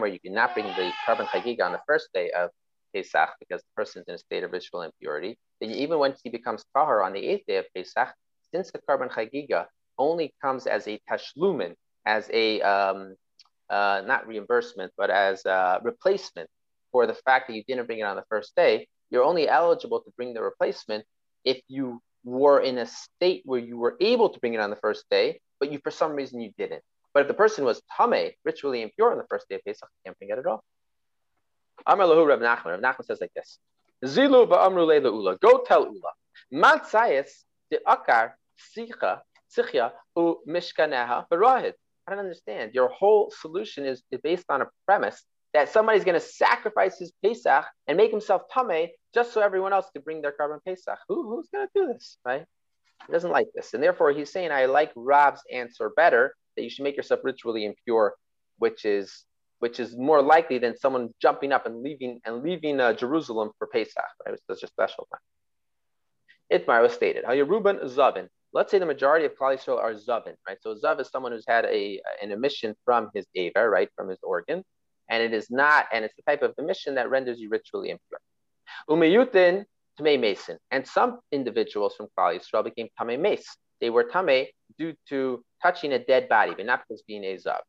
where 0.00 0.10
you 0.10 0.20
cannot 0.20 0.54
bring 0.54 0.66
the 0.66 0.92
Karban 1.06 1.28
chagiga 1.28 1.64
on 1.64 1.72
the 1.72 1.80
first 1.86 2.08
day 2.14 2.30
of 2.30 2.50
Pesach 2.94 3.28
because 3.38 3.60
the 3.60 3.68
person 3.76 4.02
is 4.02 4.08
in 4.08 4.14
a 4.14 4.18
state 4.18 4.42
of 4.42 4.52
ritual 4.52 4.82
impurity, 4.82 5.38
then 5.60 5.70
even 5.70 5.98
when 5.98 6.14
he 6.22 6.30
becomes 6.30 6.64
tahar 6.74 7.02
on 7.02 7.12
the 7.12 7.20
eighth 7.20 7.44
day 7.46 7.56
of 7.56 7.66
Pesach, 7.74 8.08
since 8.54 8.70
the 8.70 8.78
Karban 8.78 9.10
chagiga 9.10 9.66
only 9.98 10.34
comes 10.42 10.66
as 10.66 10.86
a 10.88 11.00
tashlumin, 11.08 11.74
as 12.04 12.28
a 12.32 12.60
um, 12.62 13.14
uh, 13.70 14.02
not 14.06 14.26
reimbursement, 14.26 14.92
but 14.96 15.10
as 15.10 15.44
a 15.44 15.80
replacement 15.82 16.48
for 16.90 17.06
the 17.06 17.14
fact 17.14 17.48
that 17.48 17.54
you 17.54 17.64
didn't 17.64 17.86
bring 17.86 17.98
it 17.98 18.04
on 18.04 18.16
the 18.16 18.24
first 18.28 18.54
day, 18.56 18.88
you're 19.10 19.24
only 19.24 19.48
eligible 19.48 20.00
to 20.00 20.10
bring 20.16 20.34
the 20.34 20.42
replacement 20.42 21.04
if 21.44 21.60
you 21.68 22.00
were 22.24 22.60
in 22.60 22.78
a 22.78 22.86
state 22.86 23.42
where 23.44 23.60
you 23.60 23.76
were 23.76 23.96
able 24.00 24.30
to 24.30 24.40
bring 24.40 24.54
it 24.54 24.60
on 24.60 24.70
the 24.70 24.76
first 24.76 25.04
day, 25.10 25.40
but 25.60 25.72
you 25.72 25.78
for 25.82 25.90
some 25.90 26.12
reason 26.12 26.40
you 26.40 26.52
didn't. 26.58 26.82
But 27.14 27.22
if 27.22 27.28
the 27.28 27.34
person 27.34 27.64
was 27.64 27.80
tame, 27.96 28.32
ritually 28.44 28.82
impure 28.82 29.12
on 29.12 29.18
the 29.18 29.24
first 29.30 29.48
day 29.48 29.56
of 29.56 29.64
Pesach, 29.64 29.88
you 29.88 30.10
can't 30.10 30.18
bring 30.18 30.30
it 30.30 30.38
at 30.38 30.46
all. 30.46 30.62
Amar 31.86 32.06
lahu 32.06 32.26
Rav 32.26 32.40
Nachman. 32.40 32.72
Rav 32.72 32.80
Nachman 32.80 33.04
says 33.04 33.18
like 33.20 33.32
this: 33.34 33.58
Zilu 34.04 34.48
ba'amru 34.48 34.86
le'ula. 34.86 35.40
Go 35.40 35.64
tell 35.66 35.84
Ula. 35.84 36.12
Matzayas 36.52 37.30
de 37.70 37.78
akar 37.86 38.32
sicha 38.76 39.20
sichya 39.56 39.92
u 40.16 40.38
mishkaneha 40.48 41.26
barahid. 41.28 41.72
I 42.06 42.10
don't 42.10 42.20
understand. 42.20 42.74
Your 42.74 42.88
whole 42.88 43.32
solution 43.40 43.84
is, 43.84 44.02
is 44.10 44.20
based 44.20 44.46
on 44.48 44.62
a 44.62 44.66
premise 44.84 45.24
that 45.54 45.70
somebody's 45.70 46.04
going 46.04 46.20
to 46.20 46.26
sacrifice 46.26 46.98
his 46.98 47.12
Pesach 47.24 47.64
and 47.86 47.96
make 47.96 48.10
himself 48.10 48.42
tame 48.52 48.88
just 49.14 49.32
so 49.32 49.40
everyone 49.40 49.72
else 49.72 49.86
can 49.92 50.02
bring 50.02 50.22
their 50.22 50.34
Karban 50.38 50.60
Pesach. 50.64 50.98
Who, 51.08 51.28
who's 51.28 51.48
going 51.48 51.66
to 51.66 51.72
do 51.74 51.92
this, 51.92 52.18
right? 52.24 52.44
He 53.06 53.12
doesn't 53.12 53.30
like 53.30 53.48
this. 53.54 53.74
And 53.74 53.82
therefore, 53.82 54.12
he's 54.12 54.32
saying, 54.32 54.50
I 54.50 54.66
like 54.66 54.92
Rab's 54.96 55.42
answer 55.52 55.90
better, 55.90 56.34
that 56.56 56.62
you 56.62 56.70
should 56.70 56.84
make 56.84 56.96
yourself 56.96 57.20
ritually 57.22 57.64
impure, 57.64 58.14
which 58.58 58.84
is 58.84 59.24
which 59.58 59.80
is 59.80 59.96
more 59.96 60.20
likely 60.20 60.58
than 60.58 60.76
someone 60.76 61.08
jumping 61.20 61.50
up 61.50 61.64
and 61.66 61.82
leaving 61.82 62.20
and 62.24 62.42
leaving 62.42 62.78
uh, 62.80 62.92
Jerusalem 62.92 63.52
for 63.58 63.66
Pesach, 63.66 64.04
right? 64.24 64.34
It's 64.34 64.46
such 64.46 64.62
a 64.62 64.66
special 64.66 65.08
time. 65.10 66.60
Itmar 66.60 66.82
was 66.82 66.92
stated, 66.92 67.24
Hayarubin 67.24 67.82
Zavin. 67.84 68.28
Let's 68.52 68.70
say 68.70 68.78
the 68.78 68.86
majority 68.86 69.24
of 69.24 69.32
Klal 69.36 69.56
Yisrael 69.56 69.78
are 69.78 69.94
Zavin, 69.94 70.34
right? 70.46 70.58
So 70.60 70.74
Zav 70.74 71.00
is 71.00 71.08
someone 71.08 71.32
who's 71.32 71.44
had 71.46 71.64
a 71.64 72.00
an 72.22 72.32
emission 72.32 72.74
from 72.84 73.10
his 73.14 73.26
Ava, 73.34 73.68
right, 73.68 73.88
from 73.96 74.08
his 74.08 74.18
organ, 74.22 74.62
and 75.10 75.22
it 75.22 75.32
is 75.32 75.50
not, 75.50 75.86
and 75.92 76.04
it's 76.04 76.14
the 76.16 76.22
type 76.22 76.42
of 76.42 76.54
emission 76.58 76.94
that 76.94 77.10
renders 77.10 77.40
you 77.40 77.48
ritually 77.48 77.90
impure. 77.90 78.20
Umeyutin 78.88 79.64
Tamei 79.98 80.20
Mason, 80.20 80.58
and 80.70 80.86
some 80.86 81.20
individuals 81.32 81.94
from 81.96 82.06
Klal 82.16 82.38
Yisrael 82.38 82.64
became 82.64 82.88
Tamei 83.00 83.18
Mace. 83.18 83.56
They 83.80 83.90
were 83.90 84.04
Tamei 84.04 84.48
due 84.78 84.94
to 85.08 85.42
touching 85.62 85.92
a 85.92 85.98
dead 85.98 86.28
body, 86.28 86.54
but 86.56 86.66
not 86.66 86.82
because 86.86 87.02
being 87.02 87.24
a 87.24 87.36
Zav. 87.36 87.60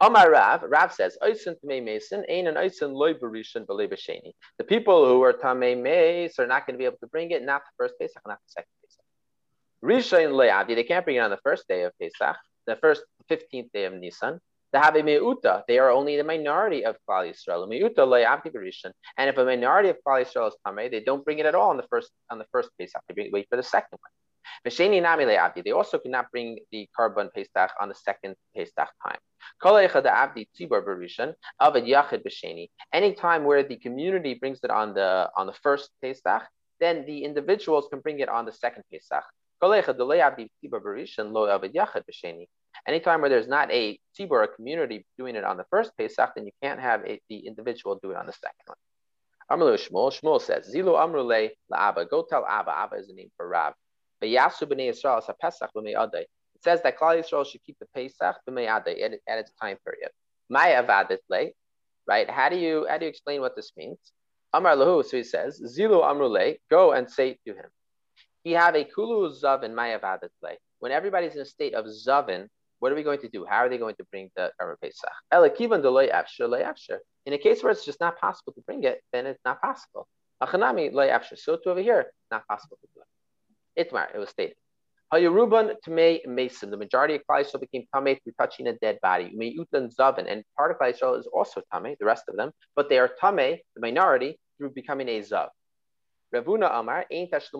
Amar 0.00 0.30
Rav, 0.30 0.62
Rav 0.62 0.92
says, 0.92 1.18
Mason. 1.62 2.24
The 2.24 4.64
people 4.66 5.06
who 5.06 5.22
are 5.22 5.32
Tamei 5.32 5.80
Mace 5.80 6.38
are 6.38 6.46
not 6.46 6.66
going 6.66 6.74
to 6.74 6.78
be 6.78 6.84
able 6.84 6.98
to 6.98 7.06
bring 7.08 7.30
it, 7.30 7.42
not 7.42 7.62
the 7.62 7.70
first 7.76 7.94
Pesach, 7.98 8.22
not 8.26 8.38
the 8.38 8.48
second 8.48 8.70
Pesach. 8.82 9.04
Rishain 9.84 10.32
Le'avdi, 10.32 10.74
they 10.74 10.84
can't 10.84 11.04
bring 11.04 11.16
it 11.16 11.20
on 11.20 11.30
the 11.30 11.38
first 11.42 11.68
day 11.68 11.82
of 11.82 11.92
Pesach, 12.00 12.36
the 12.66 12.76
first 12.76 13.04
15th 13.30 13.70
day 13.72 13.84
of 13.84 13.94
Nisan. 13.94 14.40
A 14.76 15.02
meuta, 15.02 15.62
they 15.68 15.78
are 15.78 15.90
only 15.90 16.16
the 16.16 16.24
minority 16.24 16.84
of 16.84 16.96
Klal 17.08 17.28
Yisrael. 17.30 17.66
Meuta 17.68 18.06
barishan. 18.54 18.92
And 19.16 19.28
if 19.30 19.38
a 19.38 19.44
minority 19.44 19.88
of 19.88 19.96
Klal 20.06 20.24
Yisrael 20.24 20.48
is 20.48 20.56
tamei, 20.66 20.90
they 20.90 21.00
don't 21.00 21.24
bring 21.24 21.38
it 21.38 21.46
at 21.46 21.54
all 21.54 21.70
on 21.70 21.76
the 21.76 21.86
first 21.90 22.10
on 22.30 22.38
the 22.38 22.46
first 22.52 22.70
Pesach. 22.78 23.02
They 23.08 23.14
bring, 23.14 23.32
wait 23.32 23.46
for 23.48 23.56
the 23.56 23.62
second 23.62 23.98
one. 24.00 24.10
They 24.64 25.72
also 25.72 25.98
cannot 25.98 26.30
bring 26.30 26.58
the 26.70 26.88
Karban 26.98 27.32
Pesach 27.34 27.70
on 27.80 27.88
the 27.88 27.94
second 27.94 28.36
Pesach 28.54 28.88
time. 29.04 29.18
Any 32.92 33.12
time 33.14 33.44
where 33.44 33.62
the 33.62 33.76
community 33.76 34.34
brings 34.34 34.60
it 34.62 34.70
on 34.70 34.94
the 34.94 35.30
on 35.36 35.46
the 35.46 35.52
first 35.52 35.90
Pesach, 36.02 36.42
then 36.80 37.04
the 37.06 37.24
individuals 37.24 37.88
can 37.90 38.00
bring 38.00 38.20
it 38.20 38.28
on 38.28 38.44
the 38.44 38.52
second 38.52 38.84
Pesach. 38.90 39.24
Anytime 42.86 43.20
where 43.20 43.30
there's 43.30 43.48
not 43.48 43.70
a 43.70 43.98
tzibur, 44.18 44.44
a 44.44 44.48
community 44.48 45.04
doing 45.18 45.36
it 45.36 45.44
on 45.44 45.56
the 45.56 45.64
first 45.70 45.92
Pesach, 45.96 46.30
then 46.34 46.46
you 46.46 46.52
can't 46.62 46.80
have 46.80 47.04
a, 47.04 47.20
the 47.28 47.46
individual 47.46 47.98
do 48.02 48.10
it 48.10 48.16
on 48.16 48.26
the 48.26 48.32
second 48.32 48.66
one. 48.66 48.76
Amru 49.50 49.76
Shmuel, 49.76 50.12
Shmuel 50.12 50.40
says, 50.40 50.72
Zilu 50.74 50.96
Amrule 50.98 51.50
la'aba, 51.72 52.08
go 52.08 52.24
tell 52.28 52.44
Abba, 52.44 52.76
Abba 52.76 52.96
is 52.96 53.06
the 53.08 53.14
name 53.14 53.30
for 53.36 53.48
Rab. 53.48 53.74
It 54.20 54.32
says 56.62 56.82
that 56.82 56.98
Klal 56.98 57.20
Yisrael 57.20 57.46
should 57.46 57.62
keep 57.64 57.76
the 57.78 57.86
Pesach 57.94 58.36
at, 58.48 58.88
at 58.88 59.38
its 59.38 59.52
time 59.60 59.76
period. 59.84 60.10
Maya 60.48 60.82
vadit 60.84 61.52
right? 62.06 62.30
How 62.30 62.48
do 62.48 62.56
you 62.56 62.86
how 62.88 62.98
do 62.98 63.04
you 63.04 63.10
explain 63.10 63.40
what 63.40 63.54
this 63.56 63.72
means? 63.76 63.98
Amar 64.52 64.74
lahu, 64.76 65.04
so 65.04 65.16
he 65.16 65.22
says, 65.22 65.60
Zilu 65.60 66.02
amrule, 66.02 66.56
go 66.70 66.92
and 66.92 67.10
say 67.10 67.36
to 67.46 67.52
him. 67.52 67.66
He 68.42 68.52
have 68.52 68.74
a 68.74 68.84
kulu 68.84 69.30
zavin 69.32 69.74
maya 69.74 69.98
vadit 69.98 70.30
When 70.78 70.92
everybody's 70.92 71.34
in 71.34 71.40
a 71.40 71.44
state 71.44 71.74
of 71.74 71.84
zavin, 71.86 72.48
what 72.78 72.92
are 72.92 72.94
we 72.94 73.02
going 73.02 73.20
to 73.20 73.28
do? 73.28 73.44
How 73.48 73.58
are 73.58 73.68
they 73.68 73.78
going 73.78 73.94
to 73.96 74.04
bring 74.10 74.30
the 74.36 74.50
Karban 74.60 74.76
Pesach? 74.80 75.10
In 77.26 77.32
a 77.32 77.38
case 77.38 77.62
where 77.62 77.72
it's 77.72 77.84
just 77.84 78.00
not 78.00 78.18
possible 78.18 78.52
to 78.52 78.60
bring 78.62 78.84
it, 78.84 79.02
then 79.12 79.26
it's 79.26 79.40
not 79.44 79.60
possible. 79.60 80.06
So 80.44 81.56
to 81.56 81.70
over 81.70 81.80
here, 81.80 82.12
not 82.30 82.46
possible 82.46 82.78
to 82.82 82.88
do 82.94 83.00
it. 83.00 83.88
Itmar, 83.88 84.14
it 84.14 84.18
was 84.18 84.30
stated. 84.30 84.56
Hayuruban 85.12 85.74
Tamei 85.86 86.26
Mason, 86.26 86.70
the 86.70 86.76
majority 86.76 87.14
of 87.14 87.22
Klal 87.30 87.44
Yisrael 87.44 87.60
became 87.60 87.84
Tamei 87.94 88.20
through 88.22 88.32
touching 88.38 88.66
a 88.66 88.72
dead 88.74 88.98
body. 89.00 89.32
Meyutan 89.36 89.94
Zavin, 89.94 90.26
and 90.28 90.42
part 90.56 90.72
of 90.72 90.78
Klal 90.78 90.92
Yisrael 90.92 91.18
is 91.18 91.28
also 91.32 91.62
Tamei, 91.72 91.96
the 91.98 92.04
rest 92.04 92.24
of 92.28 92.36
them, 92.36 92.50
but 92.74 92.88
they 92.88 92.98
are 92.98 93.10
Tamei, 93.22 93.58
the 93.74 93.80
minority, 93.80 94.38
through 94.58 94.70
becoming 94.70 95.08
a 95.08 95.20
Zav. 95.20 95.48
Ravuna 96.34 96.68
Amar, 96.72 97.06
Ein 97.12 97.28
Pesach 97.30 97.56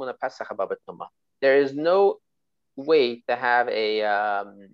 There 1.41 1.57
is 1.57 1.73
no 1.73 2.17
way 2.75 3.23
to 3.29 3.37
have 3.37 3.69
a, 3.69 4.03
um, 4.03 4.69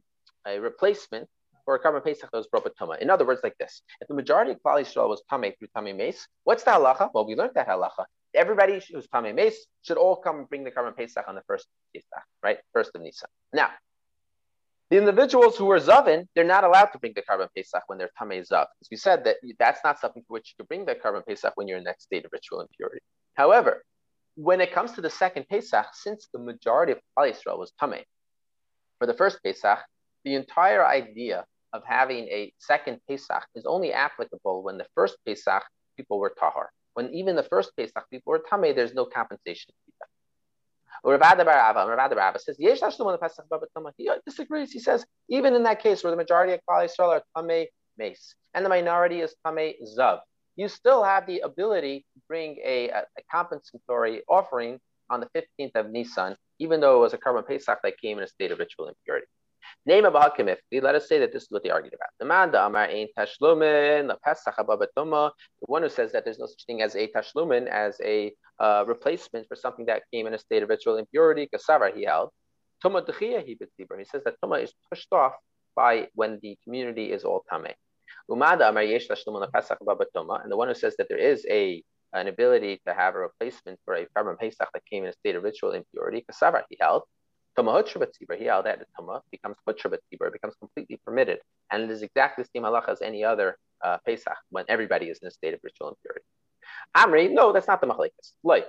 a 0.47 0.59
replacement 0.59 1.29
for 1.65 1.75
a 1.75 1.83
Karban 1.83 2.03
Pesach 2.03 2.31
that 2.31 2.37
was 2.37 2.49
brought 2.49 2.65
with 2.65 2.75
In 3.01 3.11
other 3.11 3.25
words, 3.25 3.41
like 3.43 3.57
this: 3.59 3.83
if 4.01 4.09
the 4.09 4.15
majority 4.15 4.53
of 4.53 4.59
Klal 4.63 4.81
Yisrael 4.81 5.09
was 5.09 5.23
Tamei 5.31 5.57
through 5.59 5.69
Tamei 5.77 5.97
Mace, 5.97 6.27
what's 6.45 6.65
the 6.65 6.73
halacha? 6.73 7.11
Well, 7.15 7.27
we 7.27 7.35
learned 7.35 7.53
that 7.55 7.69
halacha 7.69 8.05
everybody 8.35 8.81
who's 8.93 9.07
Tamei 9.09 9.35
Mace 9.35 9.67
should 9.83 9.97
all 9.97 10.17
come 10.17 10.41
and 10.41 10.49
bring 10.49 10.65
the 10.65 10.71
Karban 10.71 10.97
Pesach 10.97 11.25
on 11.29 11.35
the 11.35 11.43
first 11.47 11.67
Pesach, 11.95 12.07
right? 12.43 12.59
First 12.73 12.93
of 12.95 13.03
Nisan. 13.03 13.29
Now, 13.53 13.71
the 14.91 14.99
individuals 14.99 15.57
who 15.57 15.71
are 15.71 15.79
Zavin, 15.79 16.27
they're 16.35 16.45
not 16.45 16.65
allowed 16.65 16.87
to 16.87 16.99
bring 16.99 17.13
the 17.15 17.23
Karban 17.23 17.49
Pesach 17.57 17.83
when 17.87 17.99
they're 17.99 18.11
Tamei 18.21 18.47
Zav. 18.47 18.67
As 18.81 18.89
we 18.91 18.97
said, 18.97 19.25
that 19.25 19.37
that's 19.59 19.81
not 19.85 19.99
something 20.01 20.23
for 20.27 20.35
which 20.35 20.51
you 20.51 20.65
can 20.65 20.67
bring 20.67 20.85
the 20.85 20.95
Karban 20.95 21.25
Pesach 21.27 21.53
when 21.57 21.69
you're 21.69 21.79
in 21.79 21.85
that 21.85 22.03
state 22.03 22.25
of 22.25 22.33
ritual 22.33 22.61
impurity. 22.61 23.01
However, 23.35 23.85
when 24.35 24.61
it 24.61 24.73
comes 24.73 24.93
to 24.93 25.01
the 25.01 25.11
second 25.11 25.47
Pesach, 25.49 25.87
since 25.95 26.29
the 26.33 26.39
majority 26.39 26.93
of 26.93 26.99
Klal 27.17 27.31
Yisrael 27.31 27.59
was 27.59 27.73
Tamei, 27.81 28.05
for 28.99 29.07
the 29.07 29.15
first 29.15 29.43
Pesach, 29.43 29.79
the 30.25 30.35
entire 30.35 30.85
idea 30.85 31.45
of 31.73 31.83
having 31.85 32.25
a 32.29 32.53
second 32.59 33.01
Pesach 33.09 33.47
is 33.55 33.65
only 33.67 33.93
applicable 33.93 34.63
when 34.63 34.79
the 34.79 34.87
first 34.95 35.17
Pesach 35.27 35.63
people 35.97 36.19
were 36.19 36.35
Tahar 36.39 36.71
when 36.95 37.13
even 37.15 37.37
the 37.37 37.43
first 37.43 37.75
Pesach 37.77 38.05
people 38.11 38.33
were 38.33 38.43
Tameh, 38.51 38.75
there's 38.75 38.95
no 38.95 39.05
compensation. 39.05 39.73
Says, 42.39 42.57
He 43.97 44.11
disagrees. 44.27 44.73
He 44.73 44.79
says, 44.79 45.05
even 45.29 45.55
in 45.55 45.63
that 45.65 45.83
case 45.83 46.05
where 46.05 46.11
the 46.11 46.17
majority 46.17 46.53
of 46.53 46.61
Klal 46.69 46.87
Yisrael 46.87 47.09
are 47.09 47.23
Tameh 47.37 47.67
mace, 47.99 48.35
and 48.55 48.65
the 48.65 48.69
minority 48.69 49.21
is 49.21 49.35
Tame 49.45 49.75
Zav. 49.99 50.21
You 50.57 50.69
still 50.69 51.03
have 51.03 51.27
the 51.27 51.41
ability 51.41 52.05
to 52.15 52.21
bring 52.29 52.59
a, 52.65 52.91
a, 52.91 53.01
a 53.01 53.23
compensatory 53.31 54.23
offering 54.29 54.79
on 55.09 55.21
the 55.21 55.29
15th 55.35 55.75
of 55.75 55.91
Nisan, 55.91 56.37
even 56.59 56.81
though 56.81 56.99
it 56.99 57.01
was 57.01 57.15
a 57.15 57.19
karban 57.19 57.47
Pesach 57.47 57.79
that 57.83 57.99
came 57.99 58.19
in 58.19 58.25
a 58.25 58.29
state 58.29 58.53
of 58.53 58.59
ritual 58.59 58.89
impurity. 58.89 59.27
Name 59.87 60.05
of 60.05 60.15
Hakimifti, 60.15 60.83
let 60.83 60.95
us 60.95 61.09
say 61.09 61.19
that 61.19 61.33
this 61.33 61.45
is 61.45 61.51
what 61.51 61.63
they 61.63 61.71
argued 61.71 61.95
about. 61.95 62.11
The 62.19 62.25
man, 62.25 62.51
the 62.51 62.65
Amar 62.65 62.85
Ein 62.85 63.09
Tashlumin, 63.19 64.09
the 64.09 64.17
Pesach 64.25 64.55
the 64.57 65.43
one 65.61 65.83
who 65.83 65.89
says 65.89 66.13
that 66.13 66.25
there's 66.25 66.39
no 66.39 66.47
such 66.47 66.65
thing 66.67 66.83
as 66.83 66.95
a 66.95 67.09
Tashlumin, 67.09 67.67
as 67.67 68.01
a 68.05 68.33
uh, 68.59 68.85
replacement 68.87 69.49
for 69.49 69.57
something 69.57 69.87
that 69.87 70.03
came 70.13 70.27
in 70.27 70.35
a 70.35 70.39
state 70.39 70.63
of 70.63 70.69
ritual 70.69 70.99
impurity, 70.99 71.49
Kasava 71.53 71.95
he 71.95 72.05
held. 72.05 72.31
Tuma 72.85 73.05
he 73.07 74.05
says 74.05 74.23
that 74.25 74.35
Tuma 74.45 74.63
is 74.63 74.73
pushed 74.89 75.13
off 75.13 75.35
by 75.75 76.09
when 76.15 76.39
the 76.43 76.57
community 76.65 77.13
is 77.13 77.25
all 77.25 77.45
Tameh. 77.51 77.75
Umada 78.31 78.73
the 78.73 80.39
and 80.43 80.53
the 80.53 80.57
one 80.57 80.69
who 80.69 80.75
says 80.75 80.95
that 80.97 81.09
there 81.09 81.19
is 81.19 81.47
a 81.51 81.83
an 82.15 82.29
ability 82.29 82.81
to 82.87 82.93
have 82.93 83.15
a 83.15 83.19
replacement 83.19 83.79
for 83.85 83.95
a 83.95 84.07
Karban 84.15 84.39
Pesach 84.39 84.69
that 84.75 84.85
came 84.85 85.05
in 85.05 85.11
a 85.11 85.13
state 85.15 85.35
of 85.35 85.43
ritual 85.43 85.73
impurity, 85.73 86.25
Kasava 86.31 86.63
he 86.69 86.77
held. 86.81 87.03
Tuma 87.59 87.83
Hutra 87.83 88.07
he 88.39 88.45
held 88.45 88.67
that 88.67 88.79
the 88.79 88.87
Tuma 88.99 89.21
becomes 89.31 89.57
Hutra 89.69 89.95
it 89.95 90.33
becomes 90.33 90.55
completely 90.59 91.01
permitted. 91.05 91.39
And 91.71 91.83
it 91.83 91.91
is 91.91 92.03
exactly 92.03 92.45
the 92.45 92.51
same 92.55 92.65
halacha 92.65 92.91
as 92.91 93.03
any 93.03 93.25
other 93.25 93.57
uh, 93.83 93.99
Pesach 94.07 94.37
when 94.51 94.65
everybody 94.69 95.07
is 95.07 95.19
in 95.21 95.29
a 95.29 95.31
state 95.31 95.55
of 95.55 95.61
ritual 95.63 95.89
impurity. 95.89 96.25
Amri, 96.97 97.33
no, 97.33 97.53
that's 97.53 97.67
not 97.67 97.81
the 97.81 97.87
machlekes. 97.87 98.33
Like, 98.43 98.67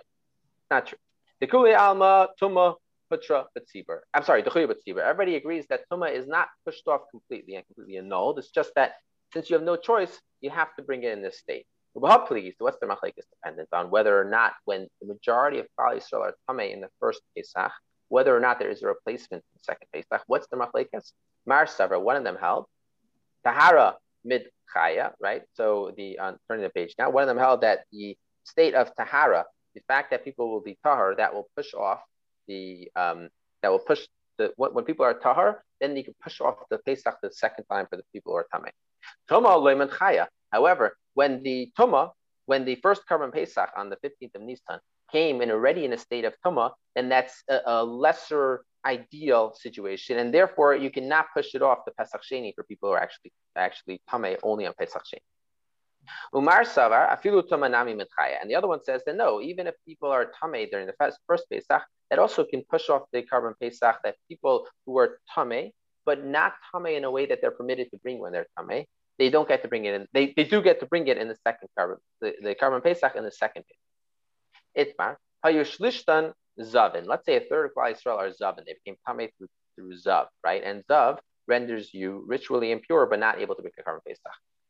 not 0.69 0.87
true. 0.87 0.97
The 1.39 1.47
Kuli 1.47 1.73
Alma, 1.73 2.29
Tuma, 2.41 2.75
Putra, 3.11 3.45
Betzibur. 3.57 3.99
I'm 4.13 4.23
sorry, 4.23 4.41
the 4.41 4.49
Chuya 4.49 4.67
Betzibur. 4.67 4.99
Everybody 4.99 5.35
agrees 5.35 5.65
that 5.69 5.81
Tuma 5.91 6.13
is 6.13 6.27
not 6.27 6.47
pushed 6.65 6.87
off 6.87 7.01
completely 7.11 7.55
and 7.55 7.65
completely 7.65 7.97
annulled. 7.97 8.39
It's 8.39 8.51
just 8.51 8.71
that 8.75 8.93
since 9.33 9.49
you 9.49 9.55
have 9.55 9.63
no 9.63 9.75
choice, 9.75 10.19
you 10.41 10.49
have 10.49 10.75
to 10.75 10.83
bring 10.83 11.03
it 11.03 11.11
in 11.11 11.21
this 11.21 11.39
state. 11.39 11.65
Please, 12.27 12.55
what's 12.57 12.79
the 12.79 12.87
machlekes 12.87 13.23
dependent 13.29 13.69
on 13.71 13.91
whether 13.91 14.19
or 14.19 14.25
not 14.25 14.53
when 14.65 14.87
the 14.99 15.07
majority 15.07 15.59
of 15.59 15.67
Kali 15.77 15.99
Yisrael 15.99 16.21
are 16.21 16.35
Tame 16.49 16.71
in 16.71 16.81
the 16.81 16.89
first 16.99 17.21
Pesach, 17.35 17.71
whether 18.13 18.35
or 18.37 18.39
not 18.39 18.59
there 18.59 18.69
is 18.69 18.83
a 18.83 18.87
replacement 18.87 19.41
in 19.41 19.51
the 19.57 19.63
second 19.63 19.87
Pesach. 19.91 20.23
What's 20.27 20.47
the 20.51 20.55
machlekes? 20.55 21.13
Mar 21.47 21.65
Savra, 21.65 21.99
one 21.99 22.15
of 22.15 22.23
them 22.23 22.37
held. 22.39 22.65
Tahara 23.43 23.95
mid 24.23 24.43
chaya, 24.73 25.13
right? 25.19 25.41
So 25.55 25.65
the 25.97 26.19
on 26.19 26.37
turning 26.47 26.63
the 26.63 26.69
page 26.69 26.93
now, 26.99 27.09
one 27.09 27.23
of 27.23 27.27
them 27.27 27.39
held 27.39 27.61
that 27.61 27.85
the 27.91 28.15
state 28.43 28.75
of 28.75 28.95
tahara, 28.95 29.45
the 29.73 29.81
fact 29.87 30.11
that 30.11 30.23
people 30.23 30.51
will 30.51 30.61
be 30.61 30.77
tahar, 30.83 31.15
that 31.15 31.33
will 31.33 31.47
push 31.57 31.73
off 31.73 32.01
the 32.47 32.87
um, 32.95 33.29
that 33.63 33.69
will 33.69 33.85
push 33.91 34.01
the 34.37 34.53
when 34.57 34.85
people 34.85 35.05
are 35.05 35.15
tahar, 35.15 35.63
then 35.81 35.97
you 35.97 36.03
can 36.03 36.15
push 36.21 36.39
off 36.39 36.57
the 36.69 36.77
Pesach 36.85 37.15
the 37.23 37.31
second 37.31 37.65
time 37.65 37.87
for 37.89 37.97
the 37.97 38.05
people 38.13 38.31
who 38.33 38.37
are 38.37 38.47
tamei. 38.53 38.69
Toma 39.27 39.49
leiman 39.49 39.89
chaya. 39.89 40.27
However, 40.51 40.95
when 41.15 41.41
the 41.41 41.71
tuma, 41.77 42.11
when 42.45 42.63
the 42.63 42.75
first 42.75 43.01
Karban 43.09 43.33
Pesach 43.33 43.69
on 43.75 43.89
the 43.89 43.97
15th 44.05 44.35
of 44.35 44.41
Nisan 44.43 44.79
came 45.13 45.41
and 45.41 45.49
already 45.51 45.85
in 45.85 45.93
a 45.93 45.97
state 45.97 46.25
of 46.25 46.33
tuma, 46.45 46.71
then 46.95 47.07
that's 47.07 47.35
a, 47.49 47.59
a, 47.65 47.77
lesser 47.85 48.65
ideal 48.85 49.53
situation, 49.65 50.17
and 50.19 50.33
therefore 50.33 50.75
you 50.75 50.89
cannot 50.97 51.25
push 51.35 51.55
it 51.55 51.61
off 51.61 51.79
the 51.85 51.93
Pesach 51.97 52.21
Sheni 52.29 52.51
for 52.55 52.63
people 52.65 52.89
who 52.89 52.95
are 52.95 53.03
actually 53.07 53.31
actually 53.55 54.01
tame 54.09 54.35
only 54.43 54.65
on 54.65 54.73
Pesach 54.77 55.03
Sheni. 55.09 55.23
Umar 56.35 56.63
Savar, 56.63 57.03
afilu 57.15 57.43
nami 57.71 57.93
mitchaya. 57.93 58.37
And 58.41 58.49
the 58.49 58.55
other 58.55 58.67
one 58.67 58.83
says 58.83 59.01
that 59.05 59.15
no, 59.15 59.41
even 59.41 59.67
if 59.67 59.75
people 59.87 60.09
are 60.09 60.25
tame 60.41 60.67
during 60.71 60.87
the 60.87 60.93
first, 60.99 61.17
first 61.27 61.45
Pesach, 61.49 61.83
that 62.09 62.19
also 62.19 62.43
can 62.43 62.61
push 62.69 62.89
off 62.89 63.03
the 63.13 63.23
karban 63.23 63.53
Pesach 63.59 63.95
that 64.03 64.15
people 64.27 64.67
who 64.85 64.97
are 64.97 65.19
tame, 65.33 65.71
but 66.05 66.25
not 66.25 66.53
tame 66.73 66.97
in 66.97 67.03
a 67.03 67.11
way 67.11 67.25
that 67.25 67.39
they're 67.41 67.51
permitted 67.51 67.89
to 67.91 67.97
bring 67.97 68.19
when 68.19 68.31
they're 68.33 68.47
tame, 68.59 68.85
they 69.19 69.29
don't 69.29 69.47
get 69.47 69.61
to 69.61 69.67
bring 69.67 69.85
it 69.85 69.93
in. 69.93 70.07
They, 70.13 70.33
they 70.35 70.43
do 70.43 70.61
get 70.61 70.79
to 70.81 70.85
bring 70.85 71.07
it 71.07 71.17
in 71.17 71.27
the 71.27 71.37
second 71.47 71.69
karban, 71.77 71.97
the, 72.19 72.33
the 72.41 72.55
Karban 72.55 72.83
Pesach 72.83 73.15
in 73.15 73.23
the 73.23 73.31
second 73.31 73.63
Pesach. 73.63 73.92
Itmar, 74.77 75.15
Hayushlishtan 75.45 76.33
Zavin. 76.59 77.05
Let's 77.05 77.25
say 77.25 77.37
a 77.37 77.41
third 77.41 77.65
of 77.65 77.71
Klal 77.75 77.93
Yisrael 77.93 78.17
are 78.17 78.29
Zavin. 78.29 78.65
They 78.65 78.75
became 78.83 78.97
Tameh 79.07 79.29
through, 79.37 79.47
through 79.75 79.95
Zav, 79.95 80.27
right? 80.43 80.63
And 80.63 80.83
Zav 80.89 81.19
renders 81.47 81.93
you 81.93 82.23
ritually 82.27 82.71
impure, 82.71 83.05
but 83.05 83.19
not 83.19 83.39
able 83.39 83.55
to 83.55 83.63
make 83.63 83.73
a 83.79 83.83
Karban 83.83 83.99
Pesach. 84.07 84.21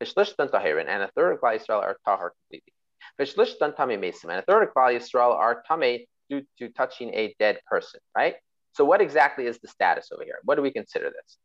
Vishlishtan 0.01 0.49
Tahirin. 0.49 0.87
And 0.87 1.03
a 1.03 1.09
third 1.15 1.33
of 1.33 1.39
Klal 1.39 1.59
Yisrael 1.59 1.81
are 1.81 1.97
Tahar 2.05 2.33
completely. 2.41 2.73
Vishlishtan 3.19 3.75
Tameh 3.75 3.99
Mesim. 3.99 4.29
And 4.29 4.39
a 4.39 4.41
third 4.43 4.63
of 4.63 4.73
Klal 4.73 4.97
Yisrael 4.97 5.35
are 5.35 5.63
Tameh 5.69 6.05
due 6.29 6.41
to 6.59 6.69
touching 6.69 7.13
a 7.13 7.35
dead 7.39 7.59
person, 7.67 7.99
right? 8.15 8.35
So 8.73 8.85
what 8.85 9.01
exactly 9.01 9.45
is 9.45 9.59
the 9.59 9.67
status 9.67 10.09
over 10.11 10.23
here? 10.23 10.39
What 10.43 10.55
do 10.55 10.61
we 10.61 10.71
consider 10.71 11.05
this? 11.05 11.37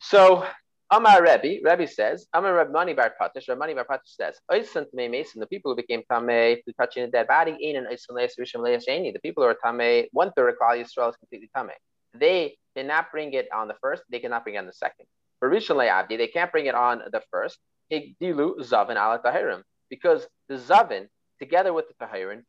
So 0.00 0.46
Amar 0.90 1.22
Rebbe, 1.22 1.60
Rebbe 1.62 1.86
says, 1.86 2.26
Amar 2.32 2.66
Mani 2.70 2.94
Bar 2.94 3.12
Patish, 3.20 3.54
Mani 3.58 3.74
Bar 3.74 3.84
Patish 3.84 4.16
says, 4.16 4.36
Oisant 4.50 4.86
me 4.94 5.06
Mason, 5.06 5.38
the 5.38 5.46
people 5.46 5.70
who 5.70 5.76
became 5.76 6.02
Tameh 6.10 6.64
through 6.64 6.72
touching 6.80 7.02
a 7.02 7.06
dead 7.08 7.26
body, 7.26 7.54
in 7.60 7.76
and 7.76 7.86
Oisant 7.88 8.12
Leis 8.12 8.36
Rishim 8.40 8.60
Leis 8.62 8.86
Sheni, 8.88 9.12
the 9.12 9.18
people 9.18 9.42
who 9.42 9.50
are 9.50 9.56
Tameh, 9.62 10.06
one 10.12 10.32
third 10.32 10.48
of 10.48 10.54
Klal 10.56 10.82
Yisrael 10.82 11.10
is 11.10 11.16
completely 11.16 11.50
Tameh. 11.54 11.76
They 12.14 12.56
cannot 12.74 13.12
bring 13.12 13.34
it 13.34 13.48
on 13.54 13.68
the 13.68 13.74
first, 13.82 14.02
they 14.08 14.18
cannot 14.18 14.44
bring 14.44 14.54
it 14.54 14.58
on 14.60 14.66
the 14.66 14.72
second. 14.72 15.04
For 15.40 15.50
Rishon 15.50 15.76
Le'abdi, 15.76 16.16
they 16.16 16.26
can't 16.26 16.50
bring 16.50 16.64
it 16.64 16.74
on 16.74 17.02
the 17.12 17.20
first, 17.30 17.58
Higdilu 17.92 18.58
Zavin 18.60 18.92
ala 18.92 19.20
Tahirim, 19.22 19.60
because 19.90 20.26
the 20.48 20.54
Zavin, 20.54 21.08
together 21.38 21.74
with 21.74 21.84
the 21.88 22.06
Tahirim, 22.06 22.44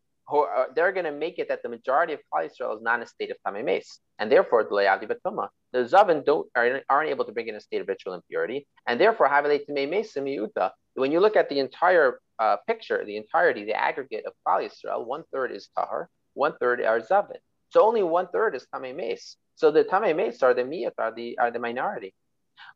they're 0.75 0.91
going 0.91 1.05
to 1.05 1.11
make 1.11 1.39
it 1.39 1.47
that 1.49 1.63
the 1.63 1.69
majority 1.69 2.13
of 2.13 2.19
Klal 2.31 2.45
Yisrael 2.45 2.75
is 2.75 2.81
not 2.81 2.99
in 2.99 3.03
a 3.03 3.07
state 3.07 3.31
of 3.31 3.37
tamei 3.45 3.63
mace, 3.63 3.99
and 4.19 4.31
therefore 4.31 4.63
the 4.63 5.49
the 5.73 5.79
Zavin 5.79 6.25
don't 6.25 6.47
aren't, 6.55 6.83
aren't 6.89 7.09
able 7.09 7.25
to 7.25 7.31
bring 7.31 7.47
in 7.47 7.55
a 7.55 7.59
state 7.59 7.81
of 7.81 7.87
ritual 7.87 8.13
impurity, 8.13 8.67
and 8.87 8.99
therefore 8.99 9.27
havele 9.29 9.59
tamei 9.67 9.89
mace 9.89 10.15
miyuta. 10.15 10.71
When 10.93 11.11
you 11.11 11.19
look 11.19 11.35
at 11.35 11.49
the 11.49 11.59
entire 11.59 12.19
uh, 12.37 12.57
picture, 12.67 13.03
the 13.05 13.17
entirety, 13.17 13.65
the 13.65 13.73
aggregate 13.73 14.25
of 14.25 14.33
Klal 14.45 14.67
Yisrael, 14.67 15.05
one 15.05 15.23
third 15.31 15.51
is 15.51 15.69
tahar, 15.75 16.09
one 16.33 16.53
third 16.59 16.81
are 16.81 16.99
Zavin. 16.99 17.39
So 17.69 17.85
only 17.85 18.03
one 18.03 18.27
third 18.31 18.55
is 18.55 18.67
tamei 18.73 18.95
mace. 18.95 19.35
So 19.55 19.71
the 19.71 19.83
tamei 19.83 20.15
mace 20.15 20.43
are 20.43 20.53
the 20.53 20.63
miyut, 20.63 20.93
are 20.97 21.13
the 21.13 21.37
are 21.39 21.51
the 21.51 21.59
minority. 21.59 22.13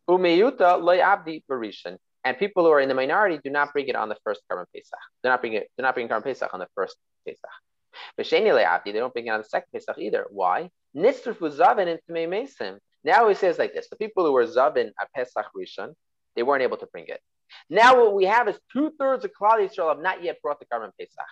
Umeyuta 0.10 0.82
loy 0.82 1.00
abdi 1.00 1.44
barishan. 1.50 1.98
And 2.26 2.38
people 2.38 2.64
who 2.64 2.72
are 2.72 2.80
in 2.80 2.88
the 2.88 2.96
minority 2.96 3.40
do 3.44 3.50
not 3.50 3.74
bring 3.74 3.90
it 3.90 3.98
on 3.98 4.08
the 4.08 4.16
first 4.24 4.42
Karban 4.50 4.66
Pesach. 4.74 4.98
They're 5.22 5.32
not 5.32 5.42
bringing 5.42 5.60
it. 5.60 5.70
They're 5.76 5.84
not 5.84 5.94
bringing 5.94 6.10
Karban 6.10 6.24
Pesach 6.24 6.54
on 6.54 6.60
the 6.62 6.68
first 6.74 6.96
Pesach. 7.26 7.50
But 8.18 8.26
generally 8.26 8.64
after 8.64 8.92
they 8.92 9.00
don't 9.00 9.14
bring 9.14 9.28
it 9.28 9.32
on 9.32 9.40
the 9.40 9.46
second 9.46 9.70
Pesach 9.74 9.98
either. 9.98 10.26
Why? 10.30 10.70
Nitzruf 10.96 11.40
was 11.40 11.58
Zavin 11.58 11.88
and 11.88 12.00
Tamei 12.10 12.28
Mesim. 12.28 12.78
Now 13.04 13.28
he 13.28 13.36
says 13.36 13.58
like 13.58 13.74
this: 13.74 13.90
the 13.90 13.96
people 13.96 14.26
who 14.26 14.32
were 14.32 14.46
Zavin 14.46 14.92
at 15.00 15.12
Pesach 15.16 15.46
Rishon, 15.56 15.94
they 16.36 16.44
weren't 16.44 16.64
able 16.64 16.78
to 16.78 16.88
bring 16.88 17.06
it. 17.08 17.22
Now 17.70 17.96
what 17.98 18.16
we 18.16 18.26
have 18.26 18.48
is 18.48 18.60
two 18.72 18.92
thirds 18.98 19.26
of 19.26 19.32
Klal 19.40 19.60
Yisrael 19.60 19.90
have 19.90 20.02
not 20.02 20.24
yet 20.24 20.42
brought 20.42 20.60
the 20.60 20.66
Karban 20.66 20.92
Pesach, 21.00 21.26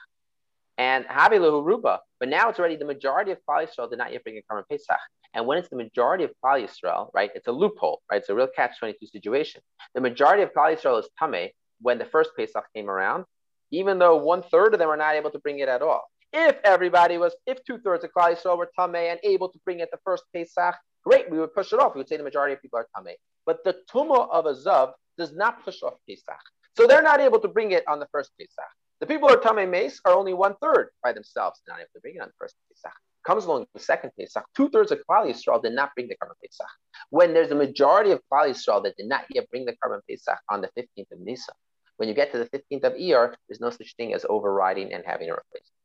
and 0.77 1.05
Havilahu 1.05 1.63
Ruba. 1.63 1.99
But 2.19 2.29
now 2.29 2.49
it's 2.49 2.59
already 2.59 2.75
the 2.75 2.85
majority 2.85 3.31
of 3.31 3.39
Klal 3.47 3.67
Yisrael 3.67 3.89
did 3.89 3.97
not 3.97 4.11
yet 4.11 4.23
bring 4.23 4.37
a 4.37 4.53
Karban 4.53 4.63
Pesach. 4.69 4.99
And 5.33 5.47
when 5.47 5.57
it's 5.57 5.69
the 5.69 5.77
majority 5.77 6.23
of 6.25 6.31
Klal 6.43 6.61
Yisrael, 6.61 7.09
right, 7.13 7.31
it's 7.35 7.47
a 7.47 7.51
loophole, 7.51 8.01
right? 8.11 8.19
It's 8.19 8.29
a 8.29 8.35
real 8.35 8.49
catch-22 8.53 8.95
situation. 9.11 9.61
The 9.95 10.01
majority 10.01 10.43
of 10.43 10.53
Klal 10.53 10.75
Yisrael 10.75 10.99
is 10.99 11.09
Tameh 11.19 11.51
when 11.81 11.97
the 11.97 12.05
first 12.05 12.31
Pesach 12.35 12.65
came 12.75 12.89
around, 12.89 13.25
even 13.71 13.99
though 13.99 14.17
one 14.17 14.43
third 14.43 14.73
of 14.73 14.79
them 14.79 14.89
are 14.89 14.97
not 14.97 15.15
able 15.15 15.31
to 15.31 15.39
bring 15.39 15.59
it 15.59 15.69
at 15.69 15.81
all. 15.81 16.03
If 16.33 16.57
everybody 16.63 17.17
was, 17.17 17.35
if 17.45 17.63
two 17.65 17.79
thirds 17.79 18.03
of 18.03 18.11
Klal 18.15 18.35
Yisrael 18.35 18.57
were 18.57 18.69
Tameh 18.77 19.11
and 19.11 19.19
able 19.23 19.49
to 19.49 19.59
bring 19.65 19.79
it 19.79 19.89
the 19.91 19.99
first 20.05 20.23
Pesach, 20.33 20.75
great, 21.03 21.29
we 21.29 21.39
would 21.39 21.53
push 21.53 21.73
it 21.73 21.79
off. 21.79 21.93
We 21.93 21.99
would 21.99 22.07
say 22.07 22.17
the 22.17 22.23
majority 22.23 22.53
of 22.53 22.61
people 22.61 22.79
are 22.79 22.87
Tameh. 22.95 23.15
But 23.45 23.63
the 23.63 23.77
Tumah 23.91 24.29
of 24.29 24.45
a 24.45 24.53
Zav 24.53 24.93
does 25.17 25.33
not 25.33 25.63
push 25.65 25.81
off 25.83 25.95
Pesach. 26.07 26.39
So 26.77 26.87
they're 26.87 27.01
not 27.01 27.19
able 27.19 27.39
to 27.39 27.47
bring 27.47 27.71
it 27.71 27.83
on 27.87 27.99
the 27.99 28.07
first 28.11 28.31
Pesach. 28.39 28.71
The 29.01 29.07
people 29.07 29.27
who 29.27 29.35
are 29.35 29.41
Tameh 29.41 29.69
Mace 29.69 29.99
are 30.05 30.13
only 30.13 30.33
one 30.33 30.55
third 30.61 30.89
by 31.03 31.11
themselves, 31.11 31.59
not 31.67 31.79
able 31.79 31.89
to 31.95 32.01
bring 32.01 32.15
it 32.15 32.21
on 32.21 32.27
the 32.27 32.33
first 32.39 32.55
Pesach. 32.69 32.95
Comes 33.25 33.45
along 33.45 33.65
the 33.73 33.79
second 33.79 34.11
Pesach, 34.17 34.43
two 34.55 34.69
thirds 34.69 34.91
of 34.91 34.99
Klal 35.09 35.29
Yisrael 35.29 35.61
did 35.61 35.73
not 35.73 35.91
bring 35.95 36.07
the 36.07 36.15
Karban 36.15 36.33
Pesach. 36.41 36.67
When 37.09 37.33
there's 37.33 37.51
a 37.51 37.55
majority 37.55 38.11
of 38.11 38.21
Klal 38.31 38.49
Yisrael 38.49 38.83
that 38.83 38.95
did 38.97 39.07
not 39.07 39.25
yet 39.29 39.49
bring 39.49 39.65
the 39.65 39.75
Karban 39.83 39.99
Pesach 40.09 40.39
on 40.49 40.61
the 40.61 40.69
15th 40.77 41.11
of 41.11 41.19
Nisan, 41.19 41.55
when 42.01 42.09
you 42.09 42.15
get 42.15 42.31
to 42.31 42.39
the 42.39 42.49
15th 42.49 42.83
of 42.83 42.93
Iyar, 42.93 43.35
there's 43.47 43.59
no 43.59 43.69
such 43.69 43.93
thing 43.95 44.15
as 44.15 44.25
overriding 44.27 44.91
and 44.91 45.03
having 45.05 45.29
a 45.29 45.33
replacement. 45.33 45.77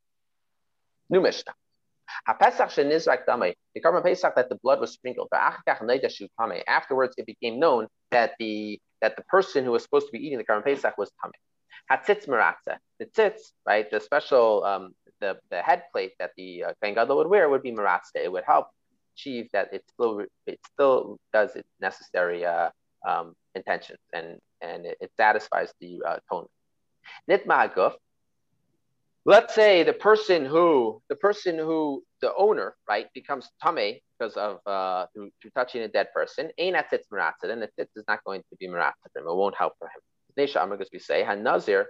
New 1.10 1.20
Mishnah. 1.20 1.52
The 2.26 3.80
Karban 3.84 4.02
Pesach 4.02 4.34
that 4.34 4.48
the 4.48 4.54
blood 4.62 4.80
was 4.80 4.92
sprinkled. 4.92 5.28
Afterwards, 5.34 7.14
it 7.18 7.26
became 7.26 7.60
known 7.60 7.88
that 8.12 8.32
the 8.38 8.80
that 9.02 9.16
the 9.16 9.24
person 9.24 9.62
who 9.66 9.72
was 9.72 9.82
supposed 9.82 10.06
to 10.06 10.12
be 10.12 10.26
eating 10.26 10.38
the 10.38 10.44
Karban 10.44 10.64
Pesach 10.64 10.96
was 10.96 11.10
tamei. 11.22 11.32
The 12.98 13.04
tzitz, 13.04 13.40
right, 13.66 13.90
the 13.90 14.00
special 14.00 14.64
um, 14.64 14.94
the, 15.20 15.36
the 15.50 15.60
head 15.60 15.82
plate 15.92 16.12
that 16.18 16.30
the 16.38 16.64
uh, 16.64 16.72
Gadol 16.82 17.18
would 17.18 17.28
wear 17.28 17.50
would 17.50 17.62
be 17.62 17.72
maratza. 17.72 18.24
It 18.24 18.32
would 18.32 18.44
help 18.46 18.68
achieve 19.14 19.50
that 19.52 19.68
it 19.74 19.84
still 19.92 20.24
it 20.46 20.60
still 20.72 21.18
does 21.34 21.54
its 21.56 21.68
necessary 21.78 22.46
uh, 22.46 22.70
um, 23.06 23.34
intentions 23.54 24.00
and 24.14 24.38
and 24.66 24.86
it, 24.86 24.98
it 25.00 25.10
satisfies 25.16 25.72
the 25.80 26.02
uh, 26.06 26.18
tone. 26.30 26.46
Nitma 27.30 27.96
let's 29.26 29.56
say 29.56 29.82
the 29.82 29.92
person 29.92 30.44
who 30.44 31.02
the 31.08 31.16
person 31.16 31.58
who 31.58 32.02
the 32.20 32.32
owner 32.36 32.76
right 32.88 33.08
becomes 33.12 33.50
tame 33.62 33.98
because 34.16 34.34
of 34.36 34.60
uh 34.66 35.06
through, 35.12 35.30
through 35.42 35.50
touching 35.50 35.82
a 35.82 35.88
dead 35.88 36.06
person 36.14 36.48
ain't 36.58 36.76
at 36.76 36.88
then 36.90 37.60
the 37.60 37.68
tzitz 37.76 37.88
is 37.96 38.04
not 38.08 38.22
going 38.24 38.40
to 38.48 38.56
be 38.58 38.68
for 38.68 39.18
him 39.18 39.26
it 39.28 39.34
won't 39.34 39.56
help 39.56 39.74
for 39.80 39.88
him 39.88 40.00
Nesha 40.38 40.62
Amr, 40.62 40.78
we 40.92 41.00
say 41.00 41.24
hanazir 41.24 41.86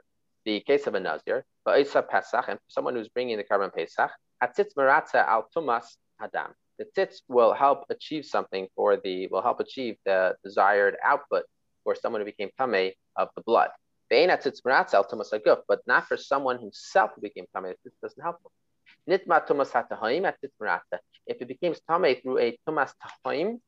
the 0.47 0.61
case 0.61 0.87
of 0.87 0.95
a 0.95 1.01
nazir 1.01 1.45
but 1.65 1.79
pesach 2.09 2.47
and 2.49 2.59
someone 2.69 2.95
who's 2.97 3.09
bringing 3.09 3.37
the 3.37 3.45
karban 3.45 3.73
pesach 3.73 4.11
at 4.41 4.57
tzitz 4.57 4.75
al 5.15 5.47
tumas 5.55 5.97
hadam 6.21 6.53
the 6.79 6.87
tzitz 6.97 7.21
will 7.29 7.53
help 7.53 7.85
achieve 7.91 8.25
something 8.25 8.67
for 8.75 8.97
the 8.97 9.27
will 9.27 9.43
help 9.43 9.61
achieve 9.61 9.97
the 10.07 10.35
desired 10.43 10.97
output 11.05 11.45
for 11.87 11.95
someone 11.95 12.21
who 12.21 12.31
became 12.35 12.51
tame 12.59 12.93
of 13.17 13.29
the 13.37 13.43
blood 13.49 13.71
but 14.09 15.81
not 15.87 16.07
for 16.07 16.17
someone 16.17 16.59
himself 16.59 17.11
who 17.15 17.21
became 17.21 17.47
tamei. 17.55 17.75
This 17.85 17.95
doesn't 18.03 18.23
help 18.23 18.37
him. 18.45 19.19
Nitma 19.19 19.47
tumas 19.47 19.75
at 19.75 21.01
If 21.27 21.43
it 21.43 21.49
becomes 21.49 21.81
tamei 21.89 22.23
through 22.23 22.39
a 22.39 22.59
tumas 22.69 22.93
tahaim, 23.03 23.59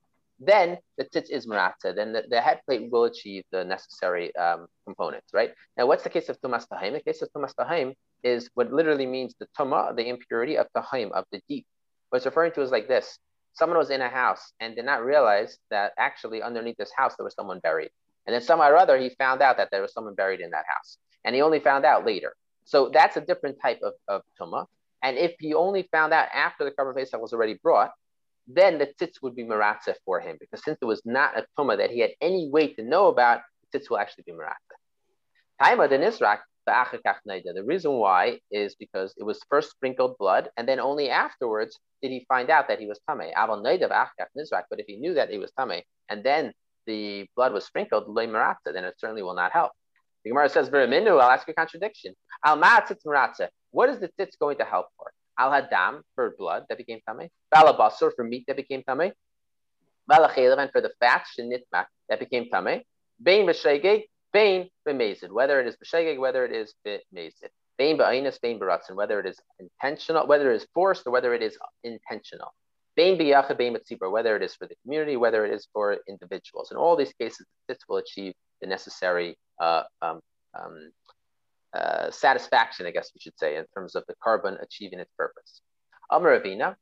then 0.41 0.79
the 0.97 1.05
tzitz 1.05 1.31
is 1.31 1.47
marata. 1.47 1.95
Then 1.95 2.13
the, 2.13 2.25
the, 2.29 2.41
head 2.41 2.61
plate 2.67 2.89
will 2.91 3.05
achieve 3.05 3.43
the 3.51 3.65
necessary 3.65 4.35
um, 4.37 4.69
components, 4.87 5.31
right? 5.33 5.53
Now, 5.77 5.87
what's 5.87 6.05
the 6.05 6.11
case 6.11 6.29
of 6.29 6.41
tumas 6.41 6.67
tahaim? 6.69 6.93
The 6.93 7.01
case 7.01 7.23
of 7.23 7.29
tumas 7.33 7.55
tahaim 7.59 7.95
is 8.23 8.49
what 8.55 8.73
literally 8.73 9.07
means 9.07 9.35
the 9.41 9.49
tuma, 9.59 9.97
the 9.97 10.09
impurity 10.09 10.57
of 10.57 10.69
tahaim, 10.77 11.11
of 11.11 11.25
the 11.33 11.41
deep. 11.49 11.67
What 12.11 12.19
it's 12.19 12.27
referring 12.27 12.53
to 12.53 12.63
is 12.63 12.71
like 12.71 12.87
this. 12.87 13.19
Someone 13.55 13.79
was 13.79 13.91
in 13.91 14.01
a 14.01 14.09
house 14.09 14.53
and 14.61 14.77
did 14.77 14.85
not 14.85 15.05
realize 15.05 15.59
that 15.71 15.93
actually 15.99 16.43
underneath 16.43 16.77
this 16.77 16.93
house 16.97 17.17
there 17.17 17.25
was 17.25 17.35
someone 17.35 17.59
buried. 17.59 17.91
And 18.27 18.35
then 18.35 18.43
somehow 18.43 18.71
or 18.71 18.77
other, 18.77 18.99
he 18.99 19.11
found 19.11 19.43
out 19.43 19.57
that 19.57 19.71
there 19.71 19.83
was 19.83 19.93
someone 19.93 20.15
buried 20.15 20.41
in 20.41 20.51
that 20.51 20.65
house. 20.69 20.99
And 21.25 21.35
he 21.35 21.43
only 21.43 21.61
found 21.61 21.85
out 21.85 22.05
later. 22.05 22.35
So 22.65 22.91
that's 22.93 23.17
a 23.17 23.21
different 23.21 23.59
type 23.63 23.81
of, 23.83 23.95
of 24.07 24.23
tumah. 24.41 24.67
And 25.03 25.17
if 25.17 25.35
he 25.39 25.55
only 25.55 25.89
found 25.91 26.13
out 26.13 26.29
after 26.35 26.65
the 26.65 26.71
carbon 26.71 26.95
Pesach 26.95 27.21
was 27.21 27.33
already 27.33 27.59
brought, 27.63 27.93
then 28.47 28.79
the 28.79 28.87
tzitz 28.87 29.23
would 29.23 29.37
be 29.37 29.45
maratzah 29.45 29.95
for 30.05 30.21
him. 30.21 30.37
Because 30.41 30.63
since 30.65 30.79
it 30.81 30.85
was 30.85 31.03
not 31.05 31.39
a 31.39 31.47
tumah 31.59 31.79
that 31.79 31.91
he 31.91 32.01
had 32.01 32.11
any 32.21 32.49
way 32.51 32.73
to 32.75 32.83
know 32.83 33.09
about, 33.09 33.41
the 33.73 33.79
tzitz 33.79 33.91
will 33.91 33.99
actually 33.99 34.25
be 34.27 34.33
maratzah. 34.33 34.77
Taima 35.61 35.89
the 35.89 35.99
Nisrak, 35.99 36.39
the 36.67 37.65
reason 37.65 37.93
why 37.93 38.39
is 38.51 38.75
because 38.75 39.15
it 39.17 39.25
was 39.25 39.41
first 39.49 39.71
sprinkled 39.71 40.19
blood, 40.19 40.51
and 40.57 40.69
then 40.69 40.81
only 40.81 41.09
afterwards 41.09 41.79
did 42.03 42.11
he 42.11 42.27
find 42.29 42.51
out 42.51 42.69
that 42.69 42.79
he 42.79 42.87
was 42.87 43.01
tame. 43.09 43.33
But 43.35 44.81
if 44.81 44.87
he 44.87 44.97
knew 44.97 45.15
that 45.15 45.31
he 45.31 45.39
was 45.39 45.51
tame, 45.59 45.83
and 46.09 46.23
then 46.23 46.53
the 46.89 47.29
blood 47.37 47.53
was 47.53 47.67
sprinkled, 47.67 48.05
then 48.17 48.85
it 48.85 48.95
certainly 48.99 49.23
will 49.23 49.35
not 49.35 49.53
help. 49.53 49.73
The 50.25 50.31
Gemara 50.31 50.49
says, 50.49 50.71
I'll 50.73 51.21
ask 51.23 51.49
a 51.49 51.53
contradiction. 51.53 52.15
Al 52.45 52.57
What 53.71 53.91
is 53.91 54.01
the 54.01 54.11
tzitz 54.19 54.39
going 54.41 54.57
to 54.57 54.65
help 54.65 54.87
for? 54.97 55.13
Al 55.39 55.53
hadam 55.53 56.01
for 56.15 56.35
blood 56.37 56.65
that 56.69 56.79
became 56.79 57.01
tame. 57.07 57.29
Balabasur 57.55 58.11
for 58.17 58.25
meat 58.25 58.45
that 58.49 58.57
became 58.57 58.83
tame. 58.83 59.13
Balachelav 60.11 60.73
for 60.73 60.81
the 60.81 60.91
fat 60.99 61.25
shenitma 61.39 61.85
that 62.09 62.19
became 62.19 62.49
tame. 62.51 62.83
Bain 63.23 63.47
b'shegeg, 63.47 64.05
bain 64.33 64.69
b'mezid. 64.87 65.31
Whether 65.31 65.61
it 65.61 65.67
is 65.69 65.77
b'shegeg, 65.77 66.19
whether 66.19 66.45
it 66.45 66.53
is 66.53 66.75
b'mezid. 66.85 67.51
Bain 67.77 67.99
ba'inus, 67.99 68.41
bain 68.41 68.59
b'ratzin. 68.59 68.97
Whether 68.97 69.21
it 69.21 69.27
is 69.27 69.39
intentional, 69.61 70.27
whether 70.27 70.51
it 70.53 70.57
is 70.57 70.67
forced, 70.75 71.07
or 71.07 71.13
whether 71.13 71.35
it 71.35 71.43
is 71.43 71.57
intentional 71.85 72.53
whether 74.11 74.37
it 74.37 74.43
is 74.43 74.55
for 74.55 74.67
the 74.67 74.75
community, 74.83 75.17
whether 75.17 75.45
it 75.45 75.53
is 75.53 75.69
for 75.73 75.99
individuals. 76.09 76.71
In 76.71 76.77
all 76.77 76.97
these 76.97 77.13
cases, 77.15 77.47
this 77.69 77.79
will 77.89 77.99
achieve 77.99 78.35
the 78.61 78.67
necessary 78.67 79.37
uh, 79.61 79.83
um, 80.03 80.21
um, 80.59 80.91
uh, 81.75 82.11
satisfaction, 82.11 82.87
I 82.87 82.91
guess 82.91 83.11
we 83.15 83.21
should 83.21 83.39
say, 83.39 83.57
in 83.57 83.65
terms 83.75 83.95
of 83.95 84.05
the 84.09 84.15
karban 84.25 84.61
achieving 84.63 84.99
its 84.99 85.13
purpose. 85.17 85.61
Amaravina. 86.11 86.77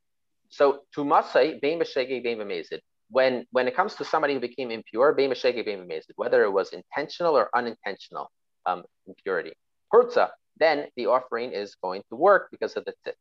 So 0.48 0.83
to 0.94 1.05
Masai, 1.05 1.59
when 3.11 3.46
when 3.50 3.68
it 3.68 3.76
comes 3.76 3.94
to 3.96 4.05
somebody 4.05 4.35
who 4.35 4.40
became 4.40 4.70
impure, 4.70 5.12
whether 6.16 6.44
it 6.44 6.50
was 6.50 6.72
intentional 6.72 7.37
or 7.37 7.48
unintentional 7.55 8.31
um, 8.66 8.85
impurity. 9.07 9.52
Hurtza, 9.92 10.31
then 10.59 10.87
the 10.96 11.07
offering 11.07 11.52
is 11.52 11.76
going 11.83 12.02
to 12.11 12.16
work 12.16 12.48
because 12.50 12.76
of 12.76 12.85
the 12.85 12.94
tzitz. 13.07 13.14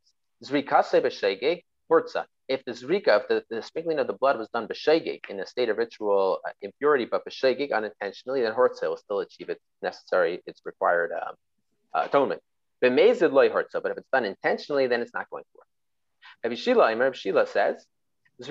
Zrikase 0.44 1.02
b'shegeg, 1.02 1.64
hurtza 1.92 2.26
if 2.48 2.64
the 2.66 2.72
zrika, 2.72 3.22
if 3.22 3.28
the, 3.28 3.44
the 3.50 3.62
sprinkling 3.62 4.00
of 4.00 4.08
the 4.08 4.14
blood 4.14 4.38
was 4.38 4.48
done 4.50 4.68
b'shegig 4.68 5.22
in 5.30 5.40
a 5.40 5.46
state 5.46 5.70
of 5.70 5.78
ritual 5.78 6.40
uh, 6.48 6.52
impurity, 6.62 7.06
but 7.06 7.26
b'shegig 7.26 7.72
unintentionally, 7.74 8.42
then 8.42 8.54
hortza 8.54 8.84
will 8.84 8.98
still 8.98 9.20
achieve 9.20 9.50
its 9.50 9.62
necessary, 9.82 10.44
its 10.46 10.62
required 10.66 11.12
um, 11.12 11.36
uh, 11.94 12.04
atonement. 12.06 12.42
B'mezid 12.84 13.32
loy 13.32 13.50
hortza, 13.50 13.82
but 13.82 13.92
if 13.92 13.98
it's 13.98 14.10
done 14.12 14.26
intentionally, 14.26 14.88
then 14.88 15.02
it's 15.02 15.14
not 15.14 15.30
going 15.30 15.44
to 15.44 15.50
work. 15.58 15.68
Rabbi 16.44 16.56
Shila, 16.56 16.96
Rabbi 16.96 17.16
Shila 17.16 17.48
says, 17.48 17.86
if 18.38 18.50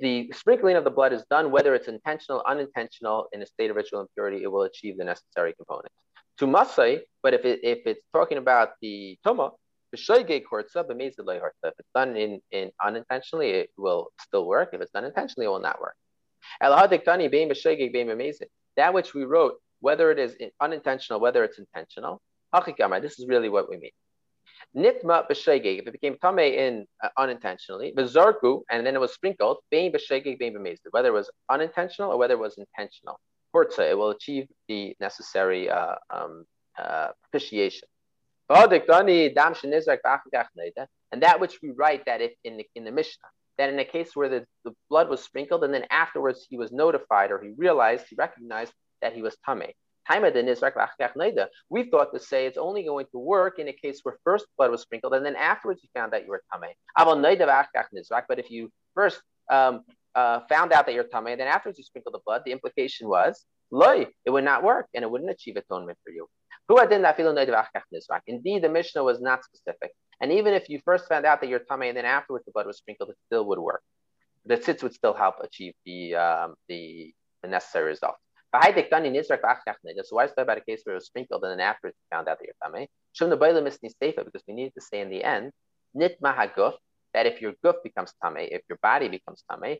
the 0.00 0.30
sprinkling 0.34 0.74
of 0.76 0.82
the 0.82 0.90
blood 0.90 1.12
is 1.12 1.24
done, 1.30 1.52
whether 1.52 1.72
it's 1.76 1.86
intentional, 1.86 2.42
unintentional, 2.44 3.28
in 3.32 3.40
a 3.42 3.46
state 3.46 3.70
of 3.70 3.76
ritual 3.76 4.00
impurity, 4.00 4.42
it 4.42 4.50
will 4.50 4.64
achieve 4.64 4.98
the 4.98 5.04
necessary 5.04 5.54
components. 5.54 5.94
To 6.38 6.46
masay, 6.46 7.02
but 7.22 7.34
if 7.34 7.44
it, 7.44 7.60
if 7.62 7.86
it's 7.86 8.00
talking 8.12 8.38
about 8.38 8.70
the 8.82 9.16
toma, 9.24 9.52
if 9.92 11.74
it's 11.78 11.88
done 11.94 12.16
in, 12.16 12.40
in 12.50 12.70
unintentionally, 12.84 13.50
it 13.50 13.70
will 13.76 14.08
still 14.20 14.46
work. 14.46 14.70
If 14.72 14.80
it's 14.80 14.92
done 14.92 15.04
intentionally, 15.04 15.46
it 15.46 15.48
will 15.48 15.60
not 15.60 15.80
work. 15.80 15.96
That 18.76 18.94
which 18.94 19.14
we 19.14 19.24
wrote, 19.24 19.54
whether 19.80 20.10
it 20.10 20.18
is 20.18 20.36
unintentional, 20.60 21.20
whether 21.20 21.44
it's 21.44 21.58
intentional, 21.58 22.20
this 22.52 23.18
is 23.18 23.26
really 23.28 23.48
what 23.48 23.68
we 23.68 23.76
mean. 23.76 23.90
Nitma 24.76 25.28
if 25.30 25.86
it 25.86 25.92
became 25.92 26.16
tame 26.22 26.38
in 26.38 26.86
uh, 27.02 27.08
unintentionally, 27.16 27.92
v'zarku, 27.96 28.62
and 28.70 28.86
then 28.86 28.94
it 28.94 29.00
was 29.00 29.12
sprinkled, 29.12 29.58
bein 29.70 29.92
b'shegeg, 29.92 30.38
bein 30.38 30.54
whether 30.90 31.08
it 31.08 31.12
was 31.12 31.30
unintentional 31.48 32.10
or 32.10 32.18
whether 32.18 32.34
it 32.34 32.40
was 32.40 32.58
intentional. 32.58 33.18
Hortza, 33.54 33.90
it 33.90 33.96
will 33.96 34.10
achieve 34.10 34.46
the 34.68 34.94
necessary 35.00 35.70
uh, 35.70 35.94
um, 36.10 36.44
uh, 36.78 37.08
propitiation. 37.22 37.88
And 38.50 38.72
that 41.22 41.40
which 41.40 41.58
we 41.62 41.70
write 41.70 42.04
that 42.06 42.20
if 42.20 42.32
in 42.44 42.56
the, 42.56 42.66
in 42.74 42.84
the 42.84 42.90
Mishnah, 42.90 43.28
that 43.58 43.68
in 43.68 43.78
a 43.78 43.84
case 43.84 44.10
where 44.14 44.28
the, 44.28 44.44
the 44.64 44.72
blood 44.88 45.10
was 45.10 45.22
sprinkled 45.22 45.62
and 45.64 45.74
then 45.74 45.84
afterwards 45.90 46.46
he 46.48 46.56
was 46.56 46.72
notified 46.72 47.30
or 47.30 47.42
he 47.42 47.52
realized, 47.56 48.06
he 48.08 48.16
recognized 48.16 48.72
that 49.02 49.12
he 49.12 49.22
was 49.22 49.36
Tameh. 49.46 49.72
We 51.70 51.90
thought 51.90 52.14
to 52.14 52.20
say 52.20 52.46
it's 52.46 52.56
only 52.56 52.84
going 52.84 53.04
to 53.12 53.18
work 53.18 53.58
in 53.58 53.68
a 53.68 53.74
case 53.74 54.00
where 54.02 54.16
first 54.24 54.46
blood 54.56 54.70
was 54.70 54.80
sprinkled 54.80 55.12
and 55.12 55.26
then 55.26 55.36
afterwards 55.36 55.82
you 55.82 55.90
found 55.94 56.14
out 56.14 56.24
you 56.24 56.30
were 56.30 56.42
Tameh. 56.54 56.72
But 58.26 58.38
if 58.38 58.50
you 58.50 58.70
first 58.94 59.20
um, 59.50 59.82
uh, 60.14 60.40
found 60.48 60.72
out 60.72 60.86
that 60.86 60.94
you're 60.94 61.04
Tameh 61.04 61.32
and 61.32 61.40
then 61.40 61.48
afterwards 61.48 61.78
you 61.78 61.84
sprinkled 61.84 62.14
the 62.14 62.20
blood, 62.24 62.40
the 62.46 62.52
implication 62.52 63.08
was, 63.08 63.44
loy, 63.70 64.06
it 64.24 64.30
would 64.30 64.44
not 64.44 64.62
work 64.62 64.86
and 64.94 65.04
it 65.04 65.10
wouldn't 65.10 65.30
achieve 65.30 65.56
atonement 65.56 65.98
for 66.02 66.10
you. 66.10 66.26
Indeed, 68.26 68.62
the 68.62 68.68
Mishnah 68.68 69.02
was 69.02 69.20
not 69.20 69.44
specific. 69.44 69.92
And 70.20 70.32
even 70.32 70.52
if 70.52 70.68
you 70.68 70.80
first 70.84 71.08
found 71.08 71.24
out 71.24 71.40
that 71.40 71.48
you're 71.48 71.60
tamei 71.60 71.88
and 71.88 71.96
then 71.96 72.04
afterwards 72.04 72.44
the 72.44 72.52
blood 72.52 72.66
was 72.66 72.78
sprinkled, 72.78 73.10
it 73.10 73.16
still 73.26 73.46
would 73.46 73.58
work. 73.58 73.82
The 74.44 74.56
tzitz 74.56 74.82
would 74.82 74.94
still 74.94 75.14
help 75.14 75.36
achieve 75.42 75.74
the 75.86 76.14
um, 76.16 76.54
the, 76.68 77.12
the 77.42 77.48
necessary 77.48 77.86
result. 77.86 78.16
So 78.52 78.58
why 78.60 78.68
is 80.24 80.32
there 80.34 80.42
about 80.42 80.58
a 80.58 80.62
case 80.62 80.80
where 80.84 80.94
it 80.94 80.96
was 80.96 81.06
sprinkled 81.06 81.44
and 81.44 81.52
then 81.52 81.60
afterwards 81.60 81.96
you 81.98 82.16
found 82.16 82.28
out 82.28 82.38
that 82.38 82.46
you're 82.46 82.54
tamei? 82.64 82.86
Because 84.24 84.42
we 84.48 84.54
need 84.54 84.72
to 84.74 84.80
say 84.80 85.00
in 85.00 85.10
the 85.10 85.22
end, 85.22 85.52
nit 85.94 86.18
mahaguf, 86.22 86.74
that 87.12 87.26
if 87.26 87.40
your 87.42 87.52
guf 87.64 87.82
becomes 87.82 88.14
tamei, 88.22 88.48
if 88.50 88.62
your 88.68 88.78
body 88.82 89.08
becomes 89.08 89.44
tamei, 89.50 89.78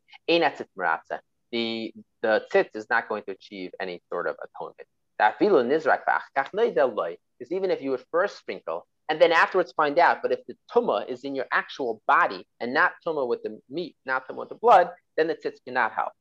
the 1.51 1.93
the 2.23 2.43
tzitz 2.53 2.71
is 2.75 2.87
not 2.91 3.09
going 3.09 3.23
to 3.25 3.33
achieve 3.33 3.71
any 3.81 4.03
sort 4.11 4.27
of 4.27 4.37
atonement. 4.45 4.89
Because 5.19 5.37
even 7.53 7.71
if 7.71 7.83
you 7.83 7.91
would 7.91 8.05
first 8.11 8.39
sprinkle 8.39 8.87
and 9.09 9.21
then 9.21 9.33
afterwards 9.33 9.73
find 9.73 9.99
out, 9.99 10.19
but 10.23 10.33
if 10.33 10.41
the 10.47 10.55
tuma 10.73 11.09
is 11.09 11.25
in 11.25 11.35
your 11.35 11.47
actual 11.53 12.01
body 12.07 12.47
and 12.61 12.73
not 12.75 12.93
tuma 13.07 13.27
with 13.27 13.43
the 13.43 13.61
meat, 13.69 13.97
not 14.05 14.29
tuma 14.29 14.41
with 14.41 14.49
the 14.51 14.55
blood, 14.55 14.91
then 15.17 15.27
the 15.27 15.35
tzitz 15.35 15.59
cannot 15.65 15.93
help. 15.93 16.13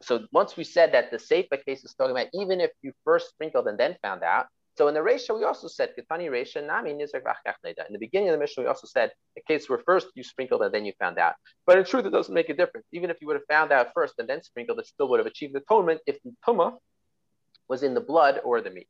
So 0.00 0.26
once 0.32 0.56
we 0.56 0.64
said 0.64 0.92
that 0.92 1.10
the 1.10 1.18
Seifa 1.18 1.64
case 1.64 1.84
is 1.84 1.94
talking 1.94 2.12
about 2.12 2.28
even 2.32 2.60
if 2.60 2.70
you 2.82 2.92
first 3.04 3.28
sprinkled 3.28 3.68
and 3.68 3.78
then 3.78 3.96
found 4.02 4.22
out. 4.22 4.46
So 4.76 4.88
in 4.88 4.94
the 4.94 5.00
Resha, 5.00 5.34
we 5.36 5.44
also 5.44 5.68
said 5.68 5.94
Resha 5.96 6.66
Nami 6.66 6.90
In 6.90 6.98
the 6.98 7.98
beginning 7.98 8.28
of 8.28 8.32
the 8.32 8.38
Mishnah, 8.38 8.64
we 8.64 8.68
also 8.68 8.86
said 8.86 9.10
a 9.38 9.40
case 9.42 9.70
where 9.70 9.78
first 9.86 10.08
you 10.14 10.22
sprinkled 10.22 10.62
and 10.62 10.74
then 10.74 10.84
you 10.84 10.92
found 10.98 11.18
out. 11.18 11.34
But 11.66 11.78
in 11.78 11.84
truth, 11.84 12.04
it 12.04 12.10
doesn't 12.10 12.34
make 12.34 12.50
a 12.50 12.54
difference. 12.54 12.86
Even 12.92 13.08
if 13.08 13.16
you 13.20 13.26
would 13.28 13.36
have 13.36 13.46
found 13.48 13.72
out 13.72 13.88
first 13.94 14.14
and 14.18 14.28
then 14.28 14.42
sprinkled, 14.42 14.78
it 14.80 14.86
still 14.86 15.08
would 15.08 15.20
have 15.20 15.26
achieved 15.26 15.56
atonement 15.56 16.00
if 16.06 16.20
the 16.24 16.32
tumah 16.46 16.76
was 17.68 17.82
in 17.82 17.94
the 17.94 18.00
blood 18.00 18.40
or 18.44 18.60
the 18.60 18.70
meat. 18.70 18.88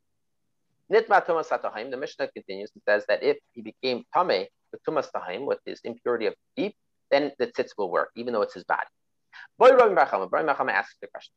Nitma 0.93 1.25
tumas 1.27 1.49
hatahim, 1.49 1.91
The 1.91 1.97
Mishnah 1.97 2.29
continues 2.29 2.71
and 2.75 2.83
says 2.85 3.05
that 3.09 3.23
if 3.23 3.39
he 3.53 3.63
became 3.63 4.05
tame 4.15 4.47
with 4.71 4.83
tumas 4.87 5.11
tahim, 5.11 5.45
with 5.47 5.59
his 5.65 5.81
impurity 5.83 6.27
of 6.27 6.35
deep, 6.57 6.77
then 7.11 7.33
the 7.39 7.49
tzitz 7.49 7.71
will 7.77 7.91
work, 7.91 8.11
even 8.17 8.33
though 8.33 8.43
it's 8.43 8.55
his 8.55 8.65
body. 8.65 8.87
Boy 9.59 9.71
Rabbi 9.71 9.95
Machama, 9.95 10.31
Rabbi 10.31 10.53
Machama 10.53 10.73
asks 10.73 10.97
the 11.01 11.09
question. 11.09 11.33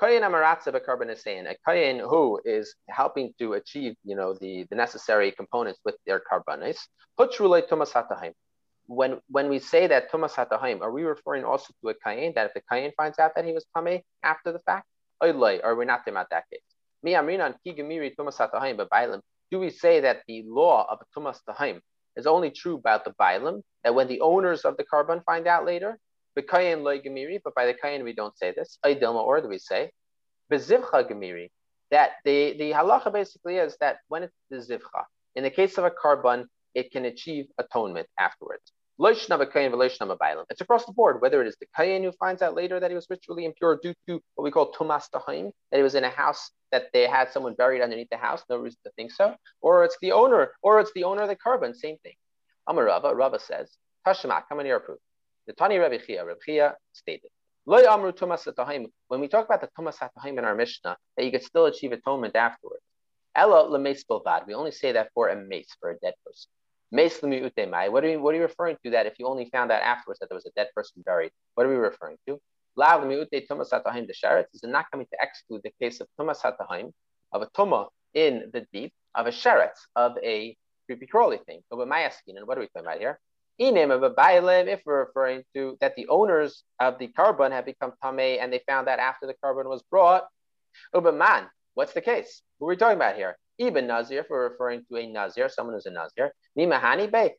Kayin 0.00 0.22
amaratza 0.22 0.72
A 0.72 1.56
kayin 1.68 2.00
who 2.00 2.40
is 2.44 2.74
helping 2.88 3.34
to 3.38 3.54
achieve, 3.54 3.94
you 4.04 4.14
know, 4.14 4.34
the, 4.40 4.64
the 4.70 4.76
necessary 4.76 5.32
components 5.32 5.80
with 5.84 5.96
their 6.06 6.20
karbanis. 6.20 6.78
Hutrule 7.18 7.68
tumas 7.68 7.92
hatahim. 7.92 8.32
When 8.86 9.20
when 9.28 9.48
we 9.50 9.58
say 9.58 9.86
that 9.88 10.10
tumas 10.10 10.34
hatahim, 10.34 10.80
are 10.80 10.92
we 10.92 11.02
referring 11.02 11.44
also 11.44 11.74
to 11.82 11.90
a 11.90 11.94
kayin 11.94 12.34
that 12.36 12.46
if 12.46 12.54
the 12.54 12.62
kayin 12.72 12.92
finds 12.96 13.18
out 13.18 13.34
that 13.34 13.44
he 13.44 13.52
was 13.52 13.66
tame 13.76 14.00
after 14.22 14.52
the 14.52 14.60
fact, 14.60 14.86
or 15.20 15.28
are 15.64 15.74
we 15.74 15.84
not 15.84 15.98
talking 15.98 16.14
about 16.14 16.30
that 16.30 16.44
case? 16.50 16.60
Do 17.04 17.10
we 19.58 19.70
say 19.70 20.00
that 20.00 20.22
the 20.26 20.42
law 20.46 20.86
of 20.90 20.98
tumas 21.16 21.40
tahim 21.48 21.80
is 22.16 22.26
only 22.26 22.50
true 22.50 22.74
about 22.76 23.04
the 23.04 23.12
bailim 23.12 23.62
that 23.84 23.94
when 23.94 24.08
the 24.08 24.20
owners 24.20 24.64
of 24.64 24.76
the 24.76 24.84
karban 24.84 25.22
find 25.24 25.46
out 25.46 25.64
later, 25.64 25.98
but 26.34 26.46
by 26.48 27.66
the 27.66 27.74
kayin 27.74 28.04
we 28.04 28.12
don't 28.12 28.36
say 28.36 28.52
this. 28.52 28.78
Or 28.84 29.40
do 29.40 29.48
we 29.48 29.58
say? 29.58 29.90
That 30.50 32.10
the 32.24 32.52
the 32.58 32.70
halacha 32.72 33.12
basically 33.12 33.56
is 33.56 33.76
that 33.80 33.98
when 34.08 34.24
it's 34.24 34.34
the 34.50 34.56
zivcha, 34.58 35.04
in 35.34 35.42
the 35.42 35.50
case 35.50 35.78
of 35.78 35.84
a 35.84 35.90
karban, 35.90 36.46
it 36.74 36.90
can 36.90 37.04
achieve 37.06 37.46
atonement 37.58 38.08
afterwards. 38.18 38.72
It's 39.00 40.60
across 40.60 40.84
the 40.84 40.92
board, 40.92 41.20
whether 41.22 41.40
it 41.40 41.46
is 41.46 41.56
the 41.60 41.66
kayin 41.78 42.02
who 42.02 42.10
finds 42.12 42.42
out 42.42 42.54
later 42.54 42.80
that 42.80 42.90
he 42.90 42.96
was 42.96 43.06
ritually 43.08 43.44
impure 43.44 43.78
due 43.80 43.94
to 44.08 44.20
what 44.34 44.42
we 44.42 44.50
call 44.50 44.72
tumas 44.72 45.08
tahim, 45.14 45.52
that 45.70 45.76
he 45.76 45.84
was 45.84 45.94
in 45.94 46.02
a 46.02 46.10
house 46.10 46.50
that 46.72 46.86
they 46.92 47.06
had 47.06 47.30
someone 47.30 47.54
buried 47.54 47.80
underneath 47.80 48.08
the 48.10 48.16
house, 48.16 48.42
no 48.50 48.56
reason 48.56 48.78
to 48.84 48.90
think 48.96 49.12
so, 49.12 49.36
or 49.60 49.84
it's 49.84 49.96
the 50.02 50.10
owner, 50.12 50.50
or 50.62 50.80
it's 50.80 50.92
the 50.94 51.04
owner 51.04 51.22
of 51.22 51.28
the 51.28 51.36
karban, 51.36 51.74
same 51.76 51.96
thing. 52.02 52.14
Amar 52.66 52.86
Rava, 52.86 53.14
Rava 53.14 53.38
says, 53.38 53.76
Tashima, 54.04 54.42
come 54.48 54.58
on 54.58 54.64
here, 54.64 54.80
proof. 54.80 54.98
The 55.46 55.52
Tani 55.52 55.78
Rabbi 55.78 55.98
Chia, 55.98 56.24
Rabbi 56.24 56.40
Chia 56.44 56.74
stated, 56.92 57.30
when 57.64 57.82
we 59.20 59.28
talk 59.28 59.44
about 59.44 59.60
the 59.60 59.68
tumas 59.78 59.96
hatahim 59.98 60.38
in 60.38 60.44
our 60.44 60.54
Mishnah, 60.54 60.96
that 61.16 61.24
you 61.24 61.30
could 61.30 61.44
still 61.44 61.66
achieve 61.66 61.92
atonement 61.92 62.34
afterwards. 62.34 62.82
Ella 63.36 63.68
lemes. 63.68 64.04
We 64.46 64.54
only 64.54 64.72
say 64.72 64.92
that 64.92 65.10
for 65.14 65.28
a 65.28 65.36
mace, 65.36 65.76
for 65.78 65.90
a 65.90 65.98
dead 65.98 66.14
person. 66.24 66.50
What 66.90 68.04
are 68.04 68.08
you 68.08 68.20
What 68.20 68.34
are 68.34 68.36
you 68.36 68.42
referring 68.42 68.76
to? 68.84 68.90
That 68.90 69.06
if 69.06 69.18
you 69.18 69.26
only 69.26 69.50
found 69.50 69.70
out 69.70 69.82
afterwards 69.82 70.20
that 70.20 70.28
there 70.30 70.36
was 70.36 70.46
a 70.46 70.50
dead 70.56 70.68
person 70.74 71.02
buried, 71.04 71.32
what 71.54 71.66
are 71.66 71.70
we 71.70 71.76
referring 71.76 72.16
to? 72.26 72.40
Sharetz 74.14 74.54
is 74.54 74.62
not 74.62 74.86
coming 74.90 75.06
to 75.06 75.18
exclude 75.20 75.62
the 75.64 75.72
case 75.80 76.00
of 76.00 76.08
tumas 76.18 76.40
hatahim 76.40 76.92
of 77.32 77.42
a 77.42 77.46
tuma 77.46 77.88
in 78.14 78.50
the 78.52 78.66
deep 78.72 78.92
of 79.14 79.26
a 79.26 79.30
sharetz 79.30 79.78
of 79.96 80.16
a 80.22 80.56
creepy 80.86 81.06
crawly 81.06 81.38
thing. 81.46 81.60
But 81.68 81.86
my 81.88 82.00
asking, 82.02 82.36
and 82.38 82.46
what 82.46 82.56
are 82.56 82.60
we 82.60 82.68
talking 82.68 82.86
about 82.86 83.00
here? 83.00 83.18
if 83.58 84.80
we're 84.86 85.04
referring 85.04 85.42
to 85.54 85.76
that 85.80 85.96
the 85.96 86.06
owners 86.08 86.62
of 86.78 86.98
the 86.98 87.08
karban 87.08 87.50
have 87.50 87.66
become 87.66 87.92
tame 88.02 88.38
and 88.40 88.52
they 88.52 88.60
found 88.68 88.86
that 88.86 89.00
after 89.00 89.26
the 89.26 89.34
karban 89.44 89.68
was 89.68 89.82
brought. 89.90 90.24
man, 90.94 91.48
what's 91.74 91.92
the 91.92 92.00
case? 92.00 92.42
Who 92.58 92.66
are 92.66 92.68
we 92.68 92.76
talking 92.76 92.96
about 92.96 93.16
here? 93.16 93.36
Even 93.58 93.86
Nazir, 93.86 94.24
we're 94.30 94.48
referring 94.48 94.84
to 94.88 94.96
a 94.96 95.06
Nazir, 95.06 95.48
someone 95.48 95.74
who's 95.74 95.86
a 95.86 95.90
Nazir. 95.90 96.32
Nimahani 96.56 97.10
Bey, 97.10 97.34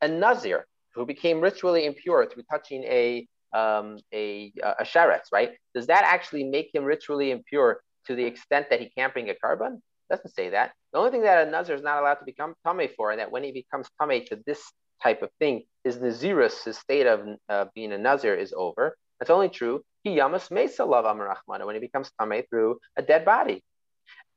a 0.00 0.08
Nazir 0.08 0.66
who 0.94 1.06
became 1.06 1.40
ritually 1.40 1.86
impure 1.86 2.26
through 2.26 2.42
touching 2.50 2.82
a 2.84 3.26
um, 3.54 3.98
a, 4.12 4.52
a 4.62 4.84
sharetz, 4.84 5.26
right? 5.32 5.50
Does 5.74 5.86
that 5.88 6.04
actually 6.04 6.44
make 6.44 6.74
him 6.74 6.84
ritually 6.84 7.30
impure 7.30 7.82
to 8.06 8.14
the 8.14 8.24
extent 8.24 8.66
that 8.70 8.80
he 8.80 8.88
can't 8.90 9.12
bring 9.12 9.28
a 9.28 9.34
karban? 9.34 9.80
Doesn't 10.10 10.34
say 10.34 10.48
that. 10.50 10.72
The 10.92 10.98
only 10.98 11.10
thing 11.10 11.22
that 11.22 11.46
a 11.46 11.50
Nazir 11.50 11.74
is 11.74 11.82
not 11.82 11.98
allowed 12.00 12.14
to 12.14 12.24
become 12.24 12.54
tame 12.66 12.88
for, 12.96 13.10
and 13.10 13.20
that 13.20 13.30
when 13.30 13.44
he 13.44 13.52
becomes 13.52 13.88
tame 14.00 14.24
to 14.26 14.38
this 14.46 14.60
type 15.02 15.22
of 15.22 15.30
thing, 15.38 15.64
his 15.84 15.98
Nazirus, 15.98 16.64
his 16.64 16.78
state 16.78 17.06
of 17.06 17.26
uh, 17.48 17.66
being 17.74 17.92
a 17.92 17.98
Nazir 17.98 18.34
is 18.34 18.52
over. 18.56 18.96
That's 19.18 19.30
only 19.30 19.48
true. 19.48 19.82
He 20.02 20.16
yamas 20.16 20.50
mesa 20.50 20.84
lav 20.84 21.04
amarachmana 21.04 21.66
when 21.66 21.74
he 21.74 21.80
becomes 21.80 22.10
tame 22.20 22.42
through 22.48 22.78
a 22.96 23.02
dead 23.02 23.24
body. 23.24 23.62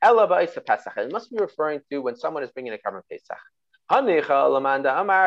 It 0.08 1.12
must 1.12 1.32
be 1.32 1.38
referring 1.38 1.82
to 1.92 2.00
when 2.00 2.16
someone 2.16 2.44
is 2.44 2.52
bringing 2.52 2.74
a 2.74 2.78
karban 2.78 3.02
pesach. 3.10 3.40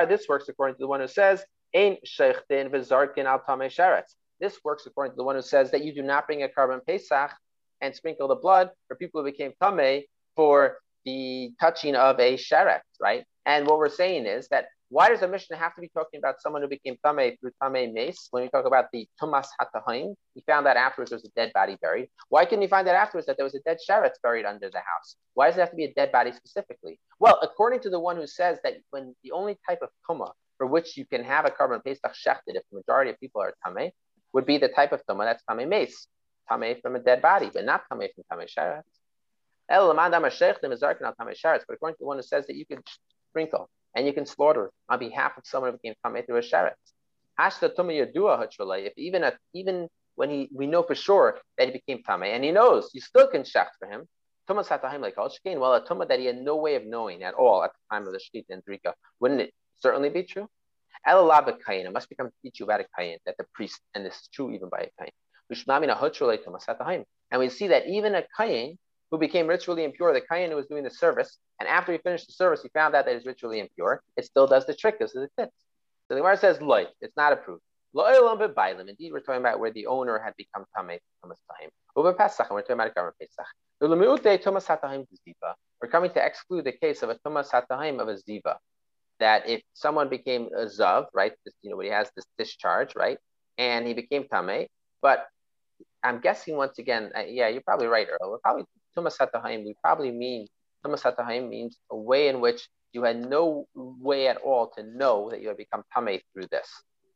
This 0.08 0.28
works 0.28 0.48
according 0.48 0.76
to 0.76 0.80
the 0.80 0.86
one 0.86 1.00
who 1.00 1.08
says. 1.08 1.44
This 4.40 4.58
works 4.62 4.86
according 4.86 5.12
to 5.12 5.16
the 5.16 5.24
one 5.24 5.34
who 5.34 5.42
says 5.42 5.70
that 5.72 5.84
you 5.84 5.92
do 5.92 6.02
not 6.02 6.26
bring 6.26 6.44
a 6.44 6.48
karban 6.48 6.86
pesach 6.86 7.32
and 7.80 7.94
sprinkle 7.94 8.28
the 8.28 8.36
blood 8.36 8.70
for 8.86 8.94
people 8.94 9.20
who 9.20 9.24
became 9.24 9.52
tame 9.60 10.04
for 10.36 10.78
the 11.04 11.50
touching 11.60 11.96
of 11.96 12.20
a 12.20 12.36
sharetz, 12.36 12.80
right? 13.00 13.24
And 13.46 13.66
what 13.66 13.78
we're 13.78 13.88
saying 13.88 14.26
is 14.26 14.46
that 14.48 14.66
why 14.90 15.08
does 15.08 15.20
the 15.20 15.28
Mishnah 15.28 15.56
have 15.56 15.74
to 15.74 15.82
be 15.82 15.88
talking 15.88 16.18
about 16.18 16.40
someone 16.40 16.62
who 16.62 16.68
became 16.68 16.96
Tameh 17.04 17.38
through 17.38 17.50
Tameh 17.62 17.92
Mace? 17.92 18.28
When 18.30 18.42
we 18.42 18.48
talk 18.48 18.64
about 18.64 18.86
the 18.90 19.06
Tumas 19.20 19.46
Hatahim, 19.60 20.14
he 20.34 20.42
found 20.46 20.64
that 20.64 20.78
afterwards 20.78 21.10
there 21.10 21.18
was 21.18 21.26
a 21.26 21.32
dead 21.36 21.52
body 21.52 21.76
buried. 21.82 22.08
Why 22.30 22.46
couldn't 22.46 22.62
he 22.62 22.68
find 22.68 22.86
that 22.86 22.94
afterwards 22.94 23.26
that 23.26 23.36
there 23.36 23.44
was 23.44 23.54
a 23.54 23.60
dead 23.60 23.76
Sharetz 23.86 24.14
buried 24.22 24.46
under 24.46 24.70
the 24.70 24.78
house? 24.78 25.16
Why 25.34 25.48
does 25.48 25.58
it 25.58 25.60
have 25.60 25.70
to 25.70 25.76
be 25.76 25.84
a 25.84 25.92
dead 25.92 26.10
body 26.10 26.32
specifically? 26.32 26.98
Well, 27.20 27.38
according 27.42 27.80
to 27.80 27.90
the 27.90 28.00
one 28.00 28.16
who 28.16 28.26
says 28.26 28.58
that 28.64 28.76
when 28.90 29.14
the 29.22 29.32
only 29.32 29.58
type 29.68 29.80
of 29.82 29.90
Tumah 30.08 30.32
for 30.56 30.66
which 30.66 30.96
you 30.96 31.04
can 31.04 31.22
have 31.22 31.44
a 31.44 31.50
karban 31.50 31.84
Pesach 31.84 32.14
shechted 32.14 32.56
if 32.56 32.62
the 32.70 32.78
majority 32.78 33.10
of 33.10 33.20
people 33.20 33.42
are 33.42 33.52
Tameh 33.66 33.90
would 34.32 34.46
be 34.46 34.56
the 34.56 34.68
type 34.68 34.92
of 34.92 35.02
Tumah 35.06 35.24
that's 35.24 35.42
Tameh 35.48 35.68
Mace. 35.68 36.06
Tameh 36.50 36.80
from 36.80 36.96
a 36.96 36.98
dead 36.98 37.20
body, 37.20 37.50
but 37.52 37.66
not 37.66 37.82
Tameh 37.92 38.08
from 38.14 38.24
Tameh 38.32 38.48
Sharetz. 38.48 38.84
But 39.68 39.82
according 41.74 41.94
to 41.94 41.98
the 42.00 42.06
one 42.06 42.16
who 42.16 42.22
says 42.22 42.46
that 42.46 42.56
you 42.56 42.64
can 42.64 42.82
sprinkle 43.30 43.68
and 43.98 44.06
you 44.06 44.12
can 44.12 44.24
slaughter 44.24 44.70
on 44.88 45.00
behalf 45.00 45.36
of 45.36 45.44
someone 45.44 45.72
who 45.72 45.78
became 45.82 45.96
tamei 46.06 46.24
through 46.24 46.36
a 46.36 46.40
sheretz. 46.40 46.74
Hashta 47.38 47.68
yadua 47.76 48.46
If 48.86 48.92
even 48.96 49.24
at, 49.24 49.36
even 49.52 49.88
when 50.14 50.30
he 50.30 50.48
we 50.54 50.68
know 50.68 50.84
for 50.84 50.94
sure 50.94 51.38
that 51.56 51.66
he 51.66 51.72
became 51.72 52.04
tamei, 52.08 52.28
and 52.28 52.44
he 52.44 52.52
knows 52.52 52.90
you 52.94 53.00
still 53.00 53.26
can 53.26 53.42
shecht 53.42 53.74
for 53.80 53.88
him. 53.88 54.06
Tumas 54.48 54.68
hatahim 54.68 55.00
like 55.00 55.18
al 55.18 55.30
shkein. 55.30 55.58
Well, 55.58 55.74
a 55.74 55.84
tumah 55.84 56.06
that 56.08 56.20
he 56.20 56.26
had 56.26 56.38
no 56.40 56.54
way 56.56 56.76
of 56.76 56.86
knowing 56.86 57.24
at 57.24 57.34
all 57.34 57.64
at 57.64 57.72
the 57.72 57.94
time 57.94 58.06
of 58.06 58.12
the 58.12 58.20
shkita 58.20 58.50
and 58.50 58.62
drika, 58.64 58.92
wouldn't 59.18 59.40
it 59.40 59.52
certainly 59.80 60.10
be 60.10 60.22
true? 60.22 60.48
Elalaba 61.04 61.56
kain. 61.66 61.84
It 61.84 61.92
must 61.92 62.08
become 62.08 62.28
a 62.28 62.84
kain 62.96 63.18
that 63.26 63.36
the 63.36 63.46
priest, 63.52 63.80
and 63.94 64.06
this 64.06 64.14
is 64.14 64.28
true 64.32 64.52
even 64.52 64.68
by 64.68 64.88
a 64.88 65.02
kain. 65.02 65.10
And 67.30 67.40
we 67.40 67.48
see 67.48 67.68
that 67.68 67.86
even 67.88 68.14
a 68.14 68.22
kain 68.36 68.78
who 69.10 69.18
became 69.18 69.46
ritually 69.46 69.84
impure, 69.84 70.12
the 70.12 70.20
Kayan 70.20 70.50
who 70.50 70.56
was 70.56 70.66
doing 70.66 70.84
the 70.84 70.90
service, 70.90 71.38
and 71.60 71.68
after 71.68 71.92
he 71.92 71.98
finished 71.98 72.26
the 72.26 72.32
service, 72.32 72.62
he 72.62 72.68
found 72.68 72.94
out 72.94 73.06
that 73.06 73.14
he's 73.14 73.26
ritually 73.26 73.60
impure, 73.60 74.02
it 74.16 74.24
still 74.24 74.46
does 74.46 74.66
the 74.66 74.74
trick 74.74 74.96
as 75.00 75.14
it 75.14 75.30
fits. 75.36 75.52
So 76.08 76.14
the 76.14 76.16
Gemara 76.16 76.36
says, 76.36 76.60
loy, 76.60 76.86
it's 77.00 77.16
not 77.16 77.32
approved. 77.32 77.62
Indeed, 77.94 79.12
we're 79.12 79.20
talking 79.20 79.40
about 79.40 79.60
where 79.60 79.72
the 79.72 79.86
owner 79.86 80.18
had 80.18 80.34
become 80.36 80.66
tamei 80.76 80.98
Tumas 81.24 81.38
Tahim. 81.50 81.70
Over 81.96 82.12
Pesach, 82.12 82.50
we're 82.50 82.60
talking 82.60 82.74
about 82.74 82.92
a 82.94 83.12
Pesach. 83.18 83.46
We're 83.80 83.88
coming 85.88 86.10
to 86.10 86.24
exclude 86.24 86.64
the 86.64 86.72
case 86.72 87.02
of 87.02 87.10
a 87.10 87.14
Tumas 87.16 87.50
Hatahim 87.50 88.00
of 88.00 88.08
a 88.08 88.16
Ziva. 88.16 88.56
That 89.20 89.48
if 89.48 89.62
someone 89.72 90.08
became 90.08 90.48
a 90.54 90.66
Zav, 90.66 91.06
right, 91.14 91.32
this, 91.44 91.54
you 91.62 91.70
know, 91.70 91.78
he 91.80 91.88
has 91.88 92.10
this 92.14 92.26
discharge, 92.36 92.94
right, 92.94 93.18
and 93.56 93.86
he 93.86 93.94
became 93.94 94.24
Tameh, 94.24 94.68
but 95.00 95.26
I'm 96.02 96.20
guessing 96.20 96.56
once 96.56 96.78
again, 96.78 97.10
uh, 97.16 97.22
yeah, 97.26 97.48
you're 97.48 97.62
probably 97.62 97.86
right, 97.86 98.06
Earl. 98.08 98.30
We're 98.30 98.38
probably 98.38 98.64
Tumas 98.98 99.16
Hatahim, 99.18 99.64
we 99.64 99.74
probably 99.82 100.10
mean 100.10 100.46
Tumas 100.84 101.02
Hatahim 101.02 101.48
means 101.48 101.76
a 101.90 101.96
way 101.96 102.28
in 102.28 102.40
which 102.40 102.68
you 102.92 103.04
had 103.04 103.18
no 103.18 103.66
way 103.74 104.28
at 104.28 104.38
all 104.38 104.70
to 104.76 104.82
know 104.82 105.30
that 105.30 105.40
you 105.40 105.48
had 105.48 105.56
become 105.56 105.84
Tameh 105.94 106.20
through 106.32 106.46
this. 106.50 106.68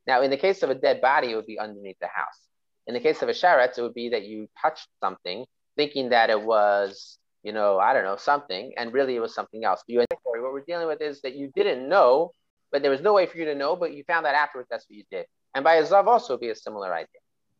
Now, 0.07 0.23
in 0.23 0.31
the 0.31 0.37
case 0.37 0.63
of 0.63 0.71
a 0.71 0.75
dead 0.75 1.01
body, 1.01 1.33
it 1.33 1.37
would 1.37 1.47
be 1.47 1.59
underneath 1.59 1.99
the 2.01 2.09
house. 2.09 2.39
In 2.87 2.95
the 2.95 3.01
case 3.01 3.23
of 3.23 3.29
a 3.29 3.33
sharetz, 3.33 3.79
it 3.79 3.83
would 3.83 3.95
be 3.95 4.11
that 4.11 4.25
you 4.25 4.49
touched 4.61 4.89
something 5.01 5.47
thinking 5.77 6.11
that 6.11 6.29
it 6.29 6.43
was, 6.43 7.19
you 7.43 7.53
know, 7.53 7.79
I 7.79 7.95
don't 7.95 8.05
know, 8.05 8.17
something, 8.17 8.73
and 8.77 8.93
really 8.93 9.17
it 9.17 9.21
was 9.21 9.35
something 9.35 9.65
else. 9.65 9.83
But 9.87 9.93
you, 9.95 10.05
what 10.25 10.53
we're 10.53 10.61
dealing 10.61 10.89
with 10.89 11.01
is 11.01 11.23
that 11.23 11.35
you 11.35 11.51
didn't 11.55 11.89
know, 11.89 12.33
but 12.71 12.83
there 12.83 12.91
was 12.91 13.01
no 13.01 13.15
way 13.15 13.27
for 13.27 13.39
you 13.39 13.47
to 13.47 13.55
know, 13.55 13.77
but 13.77 13.95
you 13.95 14.05
found 14.05 14.27
that 14.27 14.35
afterwards 14.35 14.69
that's 14.71 14.85
what 14.89 14.97
you 14.97 15.05
did. 15.11 15.27
And 15.55 15.65
by 15.65 15.75
a 15.75 15.85
zav 15.85 16.07
also 16.07 16.37
be 16.37 16.51
a 16.51 16.55
similar 16.55 16.93
idea. 16.93 17.22